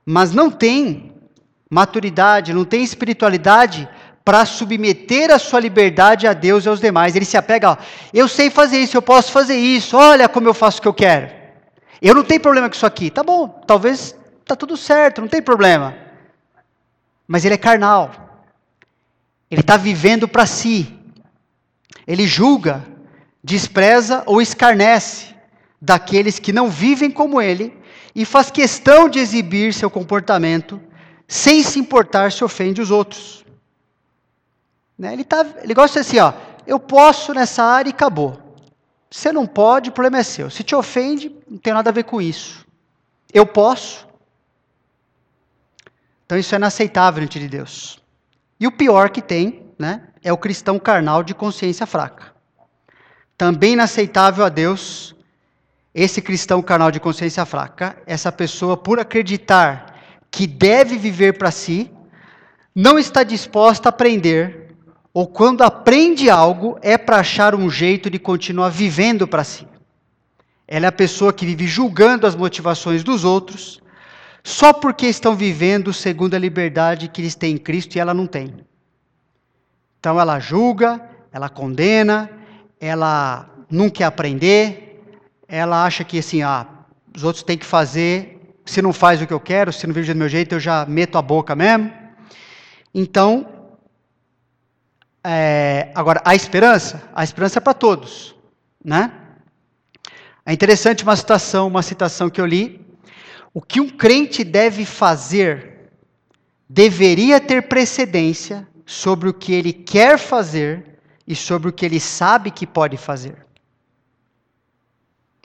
mas 0.04 0.32
não 0.32 0.50
tem 0.50 1.14
maturidade, 1.70 2.52
não 2.52 2.64
tem 2.64 2.82
espiritualidade 2.82 3.88
para 4.28 4.44
submeter 4.44 5.30
a 5.30 5.38
sua 5.38 5.58
liberdade 5.58 6.26
a 6.26 6.34
Deus 6.34 6.66
e 6.66 6.68
aos 6.68 6.80
demais. 6.80 7.16
Ele 7.16 7.24
se 7.24 7.38
apega, 7.38 7.70
ó, 7.70 7.76
eu 8.12 8.28
sei 8.28 8.50
fazer 8.50 8.78
isso, 8.78 8.94
eu 8.94 9.00
posso 9.00 9.32
fazer 9.32 9.56
isso, 9.56 9.96
olha 9.96 10.28
como 10.28 10.46
eu 10.46 10.52
faço 10.52 10.80
o 10.80 10.82
que 10.82 10.88
eu 10.88 10.92
quero. 10.92 11.30
Eu 12.02 12.14
não 12.14 12.22
tenho 12.22 12.38
problema 12.38 12.68
com 12.68 12.74
isso 12.74 12.84
aqui. 12.84 13.08
Tá 13.08 13.22
bom, 13.22 13.48
talvez 13.66 14.14
tá 14.44 14.54
tudo 14.54 14.76
certo, 14.76 15.22
não 15.22 15.28
tem 15.28 15.40
problema. 15.40 15.96
Mas 17.26 17.46
ele 17.46 17.54
é 17.54 17.56
carnal. 17.56 18.44
Ele 19.50 19.62
está 19.62 19.78
vivendo 19.78 20.28
para 20.28 20.44
si. 20.44 20.94
Ele 22.06 22.26
julga, 22.26 22.84
despreza 23.42 24.24
ou 24.26 24.42
escarnece 24.42 25.34
daqueles 25.80 26.38
que 26.38 26.52
não 26.52 26.68
vivem 26.68 27.10
como 27.10 27.40
ele 27.40 27.74
e 28.14 28.26
faz 28.26 28.50
questão 28.50 29.08
de 29.08 29.20
exibir 29.20 29.72
seu 29.72 29.88
comportamento 29.88 30.78
sem 31.26 31.62
se 31.62 31.78
importar 31.78 32.30
se 32.30 32.44
ofende 32.44 32.82
os 32.82 32.90
outros. 32.90 33.47
Né? 34.98 35.12
Ele, 35.12 35.24
tá, 35.24 35.46
ele 35.62 35.74
gosta 35.74 36.00
assim, 36.00 36.18
ó, 36.18 36.32
eu 36.66 36.80
posso 36.80 37.32
nessa 37.32 37.62
área 37.62 37.88
e 37.88 37.92
acabou. 37.92 38.38
Você 39.10 39.32
não 39.32 39.46
pode, 39.46 39.90
o 39.90 39.92
problema 39.92 40.18
é 40.18 40.22
seu. 40.22 40.50
Se 40.50 40.62
te 40.62 40.74
ofende, 40.74 41.34
não 41.48 41.56
tem 41.56 41.72
nada 41.72 41.90
a 41.90 41.92
ver 41.92 42.04
com 42.04 42.20
isso. 42.20 42.66
Eu 43.32 43.46
posso. 43.46 44.06
Então 46.26 46.36
isso 46.36 46.54
é 46.54 46.58
inaceitável 46.58 47.20
diante 47.20 47.38
de 47.38 47.48
Deus. 47.48 48.02
E 48.60 48.66
o 48.66 48.72
pior 48.72 49.08
que 49.08 49.22
tem, 49.22 49.66
né, 49.78 50.02
é 50.22 50.32
o 50.32 50.36
cristão 50.36 50.78
carnal 50.78 51.22
de 51.22 51.32
consciência 51.32 51.86
fraca. 51.86 52.34
Também 53.36 53.74
inaceitável 53.74 54.44
a 54.44 54.48
Deus 54.48 55.14
esse 55.94 56.20
cristão 56.20 56.60
carnal 56.60 56.90
de 56.90 57.00
consciência 57.00 57.44
fraca, 57.46 57.96
essa 58.06 58.30
pessoa 58.30 58.76
por 58.76 59.00
acreditar 59.00 59.96
que 60.30 60.46
deve 60.46 60.98
viver 60.98 61.38
para 61.38 61.50
si, 61.50 61.90
não 62.74 62.98
está 62.98 63.22
disposta 63.22 63.88
a 63.88 63.90
aprender 63.90 64.57
ou 65.18 65.26
quando 65.26 65.64
aprende 65.64 66.30
algo, 66.30 66.78
é 66.80 66.96
para 66.96 67.16
achar 67.16 67.52
um 67.52 67.68
jeito 67.68 68.08
de 68.08 68.20
continuar 68.20 68.68
vivendo 68.68 69.26
para 69.26 69.42
si. 69.42 69.66
Ela 70.64 70.86
é 70.86 70.88
a 70.88 70.92
pessoa 70.92 71.32
que 71.32 71.44
vive 71.44 71.66
julgando 71.66 72.24
as 72.24 72.36
motivações 72.36 73.02
dos 73.02 73.24
outros, 73.24 73.82
só 74.44 74.72
porque 74.72 75.06
estão 75.06 75.34
vivendo 75.34 75.92
segundo 75.92 76.34
a 76.34 76.38
liberdade 76.38 77.08
que 77.08 77.20
eles 77.20 77.34
têm 77.34 77.56
em 77.56 77.58
Cristo 77.58 77.96
e 77.96 77.98
ela 77.98 78.14
não 78.14 78.28
tem. 78.28 78.64
Então 79.98 80.20
ela 80.20 80.38
julga, 80.38 81.02
ela 81.32 81.48
condena, 81.48 82.30
ela 82.80 83.50
não 83.68 83.90
quer 83.90 84.04
aprender, 84.04 85.02
ela 85.48 85.84
acha 85.84 86.04
que 86.04 86.20
assim, 86.20 86.42
ah, 86.42 86.64
os 87.12 87.24
outros 87.24 87.42
têm 87.42 87.58
que 87.58 87.66
fazer, 87.66 88.40
se 88.64 88.80
não 88.80 88.92
faz 88.92 89.20
o 89.20 89.26
que 89.26 89.34
eu 89.34 89.40
quero, 89.40 89.72
se 89.72 89.84
não 89.84 89.92
vive 89.92 90.14
do 90.14 90.16
meu 90.16 90.28
jeito, 90.28 90.54
eu 90.54 90.60
já 90.60 90.86
meto 90.86 91.18
a 91.18 91.22
boca 91.22 91.56
mesmo. 91.56 91.92
Então, 92.94 93.57
é, 95.24 95.90
agora, 95.94 96.22
a 96.24 96.34
esperança, 96.34 97.02
a 97.14 97.24
esperança 97.24 97.58
é 97.58 97.60
para 97.60 97.74
todos, 97.74 98.34
né? 98.84 99.12
É 100.44 100.52
interessante 100.52 101.02
uma 101.02 101.16
citação, 101.16 101.66
uma 101.66 101.82
citação 101.82 102.30
que 102.30 102.40
eu 102.40 102.46
li. 102.46 102.86
O 103.52 103.60
que 103.60 103.80
um 103.80 103.88
crente 103.88 104.44
deve 104.44 104.84
fazer 104.84 105.90
deveria 106.68 107.40
ter 107.40 107.68
precedência 107.68 108.66
sobre 108.84 109.28
o 109.28 109.34
que 109.34 109.52
ele 109.52 109.72
quer 109.72 110.18
fazer 110.18 110.98
e 111.26 111.34
sobre 111.34 111.68
o 111.68 111.72
que 111.72 111.84
ele 111.84 112.00
sabe 112.00 112.50
que 112.50 112.66
pode 112.66 112.96
fazer. 112.96 113.46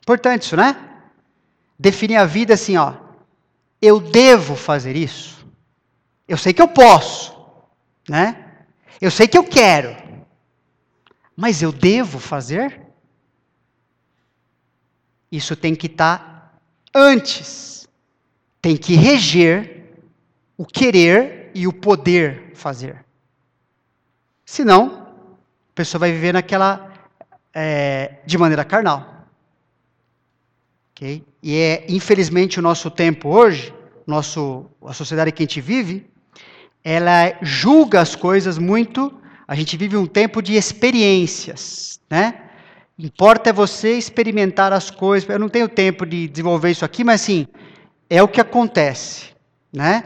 Importante 0.02 0.44
isso, 0.44 0.56
né? 0.56 0.76
Definir 1.78 2.18
a 2.18 2.26
vida 2.26 2.54
assim, 2.54 2.78
ó. 2.78 2.94
Eu 3.82 4.00
devo 4.00 4.56
fazer 4.56 4.96
isso. 4.96 5.46
Eu 6.28 6.38
sei 6.38 6.54
que 6.54 6.62
eu 6.62 6.68
posso, 6.68 7.36
né? 8.08 8.43
Eu 9.04 9.12
sei 9.12 9.28
que 9.28 9.38
eu 9.38 9.44
quero, 9.44 9.94
mas 11.36 11.62
eu 11.62 11.74
devo 11.74 12.20
fazer? 12.20 12.80
Isso 15.30 15.58
tem 15.58 15.76
que 15.76 15.88
estar 15.88 16.20
tá 16.20 16.54
antes, 16.96 17.86
tem 18.62 18.78
que 18.78 18.96
reger 18.96 19.92
o 20.58 20.66
querer 20.66 21.52
e 21.54 21.68
o 21.68 21.74
poder 21.74 22.54
fazer. 22.56 23.04
Senão, 24.46 25.06
a 25.72 25.76
pessoa 25.76 26.00
vai 26.00 26.13
viver 26.13 26.32
naquela, 26.32 26.94
é, 27.54 28.22
de 28.26 28.38
maneira 28.38 28.63
carnal. 28.63 29.28
Okay? 30.92 31.26
E 31.42 31.58
é, 31.58 31.86
infelizmente, 31.89 32.58
o 32.58 32.62
nosso 32.62 32.89
tempo 32.89 33.28
hoje, 33.28 33.76
nosso, 34.08 34.66
a 34.82 34.94
sociedade 34.94 35.34
que 35.34 35.44
a 35.44 35.46
gente 35.46 35.60
vive, 35.60 36.10
ela 36.84 37.34
julga 37.41 38.02
as 38.02 38.15
coisas 38.15 38.58
muito. 38.58 39.13
A 39.48 39.56
gente 39.56 39.78
vive 39.78 39.96
um 39.96 40.06
tempo 40.06 40.41
de 40.41 40.56
experiências, 40.56 42.00
né? 42.10 42.36
Importa 42.98 43.49
é 43.49 43.53
você 43.53 43.97
experimentar 43.97 44.72
as 44.72 44.91
coisas. 44.91 45.28
Eu 45.28 45.39
não 45.39 45.49
tenho 45.49 45.68
tempo 45.68 46.05
de 46.05 46.28
desenvolver 46.28 46.72
isso 46.72 46.86
aqui, 46.86 47.03
mas 47.03 47.22
assim, 47.22 47.47
é 48.10 48.22
o 48.22 48.28
que 48.28 48.39
acontece, 48.39 49.30
né? 49.72 50.03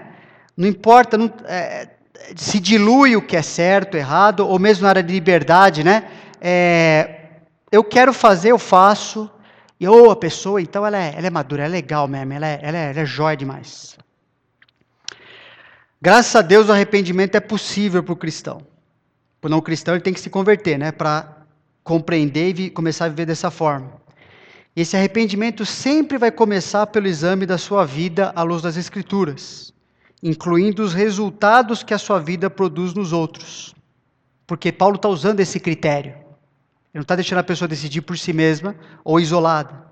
Não 0.55 0.67
importa, 0.67 1.17
não, 1.17 1.31
é, 1.45 1.89
se 2.35 2.59
dilui 2.59 3.15
o 3.15 3.21
que 3.21 3.35
é 3.35 3.41
certo, 3.41 3.97
errado, 3.97 4.47
ou 4.47 4.57
mesmo 4.57 4.83
na 4.83 4.89
área 4.89 5.03
de 5.03 5.13
liberdade, 5.13 5.83
né? 5.83 6.07
É, 6.39 7.25
eu 7.71 7.83
quero 7.83 8.13
fazer, 8.13 8.51
eu 8.51 8.59
faço. 8.59 9.29
E 9.79 9.87
ou 9.87 10.07
oh, 10.07 10.11
a 10.11 10.15
pessoa, 10.15 10.59
então, 10.59 10.85
ela 10.85 10.97
é, 10.97 11.13
ela 11.15 11.27
é 11.27 11.29
madura, 11.29 11.65
é 11.65 11.67
legal 11.67 12.07
mesmo, 12.07 12.33
ela 12.33 12.47
é, 12.47 12.59
ela 12.63 12.77
é, 12.77 12.89
ela 12.89 12.99
é 12.99 13.05
jóia 13.05 13.37
demais. 13.37 13.95
Graças 15.99 16.35
a 16.35 16.41
Deus 16.41 16.69
o 16.69 16.71
arrependimento 16.71 17.35
é 17.35 17.39
possível 17.39 18.03
para 18.03 18.13
o 18.13 18.17
cristão. 18.17 18.61
Para 19.41 19.47
o 19.47 19.51
não 19.51 19.61
cristão 19.61 19.95
ele 19.95 20.03
tem 20.03 20.13
que 20.13 20.19
se 20.19 20.29
converter, 20.29 20.77
né, 20.77 20.91
para 20.91 21.37
compreender 21.83 22.59
e 22.59 22.69
começar 22.69 23.05
a 23.05 23.09
viver 23.09 23.25
dessa 23.25 23.49
forma. 23.49 23.93
Esse 24.75 24.95
arrependimento 24.95 25.65
sempre 25.65 26.19
vai 26.19 26.31
começar 26.31 26.85
pelo 26.87 27.07
exame 27.07 27.47
da 27.47 27.57
sua 27.57 27.83
vida 27.83 28.31
à 28.35 28.43
luz 28.43 28.61
das 28.61 28.77
Escrituras, 28.77 29.73
incluindo 30.21 30.83
os 30.83 30.93
resultados 30.93 31.81
que 31.81 31.95
a 31.95 31.97
sua 31.97 32.19
vida 32.19 32.47
produz 32.47 32.93
nos 32.93 33.11
outros. 33.11 33.73
Porque 34.45 34.71
Paulo 34.71 34.97
está 34.97 35.09
usando 35.09 35.39
esse 35.39 35.59
critério. 35.59 36.11
Ele 36.11 36.93
não 36.93 37.01
está 37.01 37.15
deixando 37.15 37.39
a 37.39 37.43
pessoa 37.43 37.67
decidir 37.67 38.01
por 38.01 38.17
si 38.19 38.31
mesma 38.31 38.75
ou 39.03 39.19
isolada. 39.19 39.87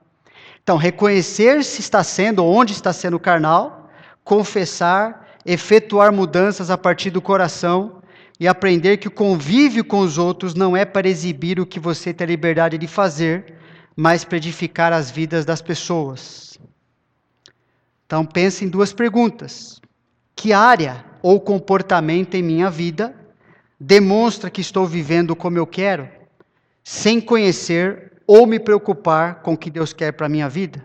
Então, 0.61 0.77
reconhecer 0.77 1.63
se 1.63 1.81
está 1.81 2.03
sendo, 2.03 2.45
onde 2.45 2.73
está 2.73 2.93
sendo 2.93 3.19
carnal, 3.19 3.89
confessar, 4.23 5.24
efetuar 5.45 6.11
mudanças 6.11 6.71
a 6.71 6.77
partir 6.77 7.11
do 7.11 7.21
coração 7.21 8.01
e 8.39 8.47
aprender 8.47 8.97
que 8.97 9.07
o 9.07 9.11
convívio 9.11 9.85
com 9.85 9.99
os 9.99 10.17
outros 10.17 10.55
não 10.55 10.75
é 10.75 10.83
para 10.83 11.07
exibir 11.07 11.59
o 11.59 11.65
que 11.65 11.79
você 11.79 12.13
tem 12.13 12.25
a 12.25 12.29
liberdade 12.29 12.77
de 12.77 12.87
fazer, 12.87 13.53
mas 13.95 14.25
para 14.25 14.37
edificar 14.37 14.91
as 14.91 15.11
vidas 15.11 15.45
das 15.45 15.61
pessoas. 15.61 16.59
Então, 18.05 18.25
pense 18.25 18.65
em 18.65 18.67
duas 18.67 18.91
perguntas: 18.91 19.79
que 20.35 20.51
área 20.51 21.05
ou 21.21 21.39
comportamento 21.39 22.35
em 22.35 22.43
minha 22.43 22.69
vida 22.69 23.15
demonstra 23.79 24.49
que 24.49 24.61
estou 24.61 24.85
vivendo 24.85 25.35
como 25.35 25.57
eu 25.57 25.67
quero, 25.67 26.09
sem 26.83 27.21
conhecer 27.21 28.13
ou 28.27 28.45
me 28.45 28.59
preocupar 28.59 29.41
com 29.41 29.53
o 29.53 29.57
que 29.57 29.69
Deus 29.69 29.93
quer 29.93 30.11
para 30.11 30.25
a 30.25 30.29
minha 30.29 30.49
vida? 30.49 30.83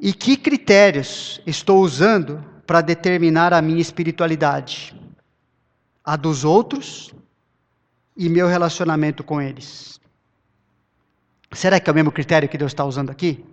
E 0.00 0.12
que 0.12 0.36
critérios 0.36 1.40
estou 1.44 1.80
usando 1.80 2.44
para 2.66 2.80
determinar 2.80 3.52
a 3.52 3.60
minha 3.60 3.80
espiritualidade? 3.80 4.94
A 6.04 6.14
dos 6.16 6.44
outros 6.44 7.12
e 8.16 8.28
meu 8.28 8.46
relacionamento 8.46 9.24
com 9.24 9.42
eles? 9.42 10.00
Será 11.52 11.80
que 11.80 11.90
é 11.90 11.92
o 11.92 11.94
mesmo 11.94 12.12
critério 12.12 12.48
que 12.48 12.58
Deus 12.58 12.70
está 12.70 12.84
usando 12.84 13.10
aqui? 13.10 13.44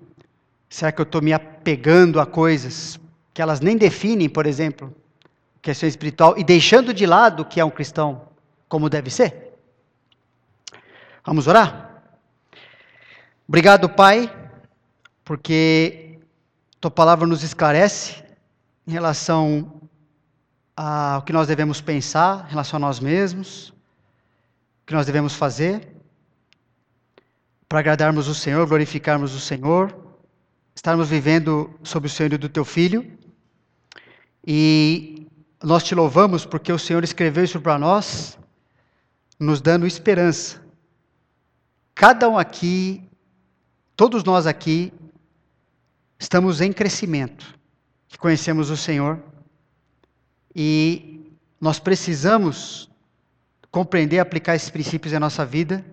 Será 0.69 0.91
que 0.91 1.01
eu 1.01 1.03
estou 1.03 1.21
me 1.21 1.33
apegando 1.33 2.19
a 2.19 2.25
coisas 2.25 2.99
que 3.33 3.41
elas 3.41 3.59
nem 3.59 3.77
definem, 3.77 4.29
por 4.29 4.45
exemplo, 4.45 4.93
o 5.55 5.59
que 5.59 5.73
ser 5.73 5.87
espiritual, 5.87 6.37
e 6.37 6.43
deixando 6.43 6.93
de 6.93 7.05
lado 7.05 7.41
o 7.41 7.45
que 7.45 7.59
é 7.59 7.65
um 7.65 7.71
cristão 7.71 8.27
como 8.67 8.89
deve 8.89 9.09
ser? 9.09 9.53
Vamos 11.25 11.47
orar? 11.47 12.03
Obrigado, 13.47 13.89
Pai, 13.89 14.31
porque 15.23 16.14
tua 16.85 16.91
palavra 16.91 17.25
nos 17.25 17.41
esclarece 17.41 18.23
em 18.85 18.91
relação 18.91 19.81
ao 20.77 21.23
que 21.23 21.33
nós 21.33 21.47
devemos 21.47 21.81
pensar, 21.81 22.45
em 22.45 22.51
relação 22.51 22.77
a 22.77 22.79
nós 22.79 22.99
mesmos, 22.99 23.69
o 23.69 24.85
que 24.85 24.93
nós 24.93 25.07
devemos 25.07 25.33
fazer 25.33 25.87
para 27.67 27.79
agradarmos 27.79 28.27
o 28.27 28.35
Senhor, 28.35 28.67
glorificarmos 28.67 29.33
o 29.33 29.39
Senhor, 29.39 29.97
estarmos 30.75 31.09
vivendo 31.09 31.73
sob 31.81 32.05
o 32.05 32.09
Senhor 32.09 32.37
do 32.37 32.47
teu 32.47 32.63
Filho. 32.63 33.03
E 34.45 35.25
nós 35.63 35.83
te 35.83 35.95
louvamos 35.95 36.45
porque 36.45 36.71
o 36.71 36.77
Senhor 36.77 37.03
escreveu 37.03 37.45
isso 37.45 37.59
para 37.59 37.79
nós, 37.79 38.37
nos 39.39 39.59
dando 39.59 39.87
esperança 39.87 40.63
Cada 41.95 42.27
um 42.27 42.37
aqui, 42.37 43.01
todos 43.95 44.23
nós 44.23 44.45
aqui, 44.45 44.93
estamos 46.19 46.61
em 46.61 46.71
crescimento, 46.71 47.57
que 48.07 48.17
conhecemos 48.17 48.69
o 48.69 48.77
Senhor, 48.77 49.21
e 50.55 51.31
nós 51.59 51.79
precisamos 51.79 52.89
compreender 53.69 54.19
aplicar 54.19 54.55
esses 54.55 54.69
princípios 54.69 55.13
em 55.13 55.19
nossa 55.19 55.45
vida 55.45 55.85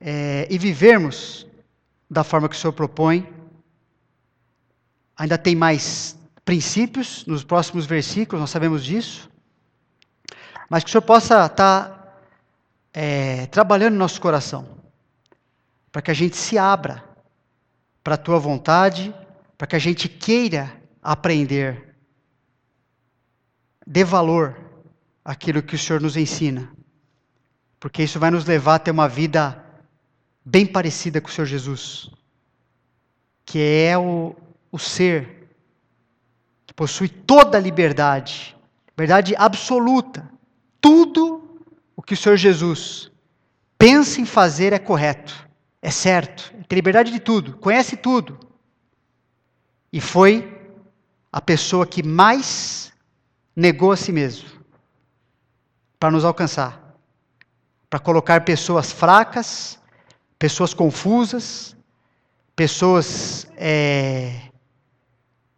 é, 0.00 0.46
e 0.48 0.56
vivermos 0.56 1.46
da 2.08 2.22
forma 2.22 2.48
que 2.48 2.54
o 2.54 2.58
Senhor 2.58 2.72
propõe. 2.72 3.28
Ainda 5.16 5.36
tem 5.36 5.56
mais 5.56 6.16
princípios 6.44 7.24
nos 7.26 7.42
próximos 7.42 7.86
versículos, 7.86 8.40
nós 8.40 8.50
sabemos 8.50 8.84
disso, 8.84 9.30
mas 10.68 10.84
que 10.84 10.88
o 10.88 10.92
Senhor 10.92 11.02
possa 11.02 11.46
estar 11.46 12.22
é, 12.92 13.46
trabalhando 13.46 13.94
no 13.94 13.98
nosso 13.98 14.20
coração, 14.20 14.66
para 15.90 16.02
que 16.02 16.10
a 16.10 16.14
gente 16.14 16.36
se 16.36 16.58
abra 16.58 17.11
para 18.02 18.14
a 18.14 18.18
tua 18.18 18.38
vontade, 18.38 19.14
para 19.56 19.66
que 19.66 19.76
a 19.76 19.78
gente 19.78 20.08
queira 20.08 20.72
aprender, 21.02 21.94
dê 23.86 24.04
valor 24.04 24.58
àquilo 25.24 25.62
que 25.62 25.74
o 25.74 25.78
Senhor 25.78 26.00
nos 26.00 26.16
ensina, 26.16 26.70
porque 27.78 28.02
isso 28.02 28.18
vai 28.18 28.30
nos 28.30 28.44
levar 28.44 28.76
a 28.76 28.78
ter 28.78 28.90
uma 28.90 29.08
vida 29.08 29.64
bem 30.44 30.66
parecida 30.66 31.20
com 31.20 31.28
o 31.28 31.30
Senhor 31.30 31.46
Jesus, 31.46 32.10
que 33.44 33.60
é 33.60 33.96
o, 33.96 34.34
o 34.70 34.78
ser 34.78 35.48
que 36.66 36.74
possui 36.74 37.08
toda 37.08 37.58
a 37.58 37.60
liberdade, 37.60 38.56
verdade 38.96 39.34
absoluta, 39.36 40.28
tudo 40.80 41.60
o 41.94 42.02
que 42.02 42.14
o 42.14 42.16
Senhor 42.16 42.36
Jesus 42.36 43.10
pensa 43.78 44.20
em 44.20 44.24
fazer 44.24 44.72
é 44.72 44.78
correto, 44.78 45.48
é 45.80 45.90
certo, 45.90 46.52
tem 46.68 46.76
liberdade 46.76 47.10
de 47.10 47.20
tudo, 47.20 47.56
conhece 47.56 47.96
tudo. 47.96 48.38
E 49.92 50.00
foi 50.00 50.60
a 51.30 51.40
pessoa 51.40 51.86
que 51.86 52.02
mais 52.02 52.92
negou 53.54 53.92
a 53.92 53.96
si 53.96 54.12
mesmo 54.12 54.48
para 55.98 56.10
nos 56.10 56.24
alcançar, 56.24 56.96
para 57.88 57.98
colocar 57.98 58.44
pessoas 58.44 58.90
fracas, 58.90 59.78
pessoas 60.38 60.74
confusas, 60.74 61.76
pessoas 62.56 63.46
é, 63.56 64.50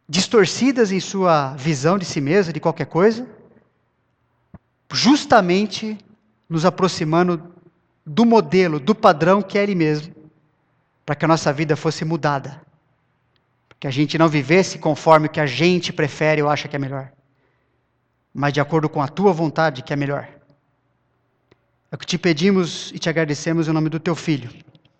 distorcidas 0.08 0.92
em 0.92 1.00
sua 1.00 1.54
visão 1.54 1.98
de 1.98 2.04
si 2.04 2.20
mesma, 2.20 2.52
de 2.52 2.60
qualquer 2.60 2.86
coisa, 2.86 3.26
justamente 4.92 5.98
nos 6.48 6.64
aproximando 6.64 7.52
do 8.04 8.24
modelo, 8.24 8.78
do 8.78 8.94
padrão 8.94 9.40
que 9.40 9.58
é 9.58 9.62
Ele 9.62 9.74
mesmo, 9.74 10.14
para 11.04 11.14
que 11.14 11.24
a 11.24 11.28
nossa 11.28 11.52
vida 11.52 11.76
fosse 11.76 12.04
mudada. 12.04 12.60
Que 13.78 13.86
a 13.86 13.90
gente 13.90 14.16
não 14.16 14.28
vivesse 14.28 14.78
conforme 14.78 15.26
o 15.26 15.30
que 15.30 15.40
a 15.40 15.46
gente 15.46 15.92
prefere 15.92 16.42
ou 16.42 16.48
acha 16.48 16.68
que 16.68 16.76
é 16.76 16.78
melhor, 16.78 17.12
mas 18.32 18.52
de 18.52 18.60
acordo 18.60 18.88
com 18.88 19.02
a 19.02 19.08
tua 19.08 19.32
vontade 19.32 19.82
que 19.82 19.92
é 19.92 19.96
melhor. 19.96 20.28
É 21.92 21.94
o 21.94 21.98
que 21.98 22.06
te 22.06 22.16
pedimos 22.16 22.90
e 22.92 22.98
te 22.98 23.08
agradecemos 23.08 23.68
em 23.68 23.72
nome 23.72 23.90
do 23.90 24.00
teu 24.00 24.16
Filho. 24.16 24.50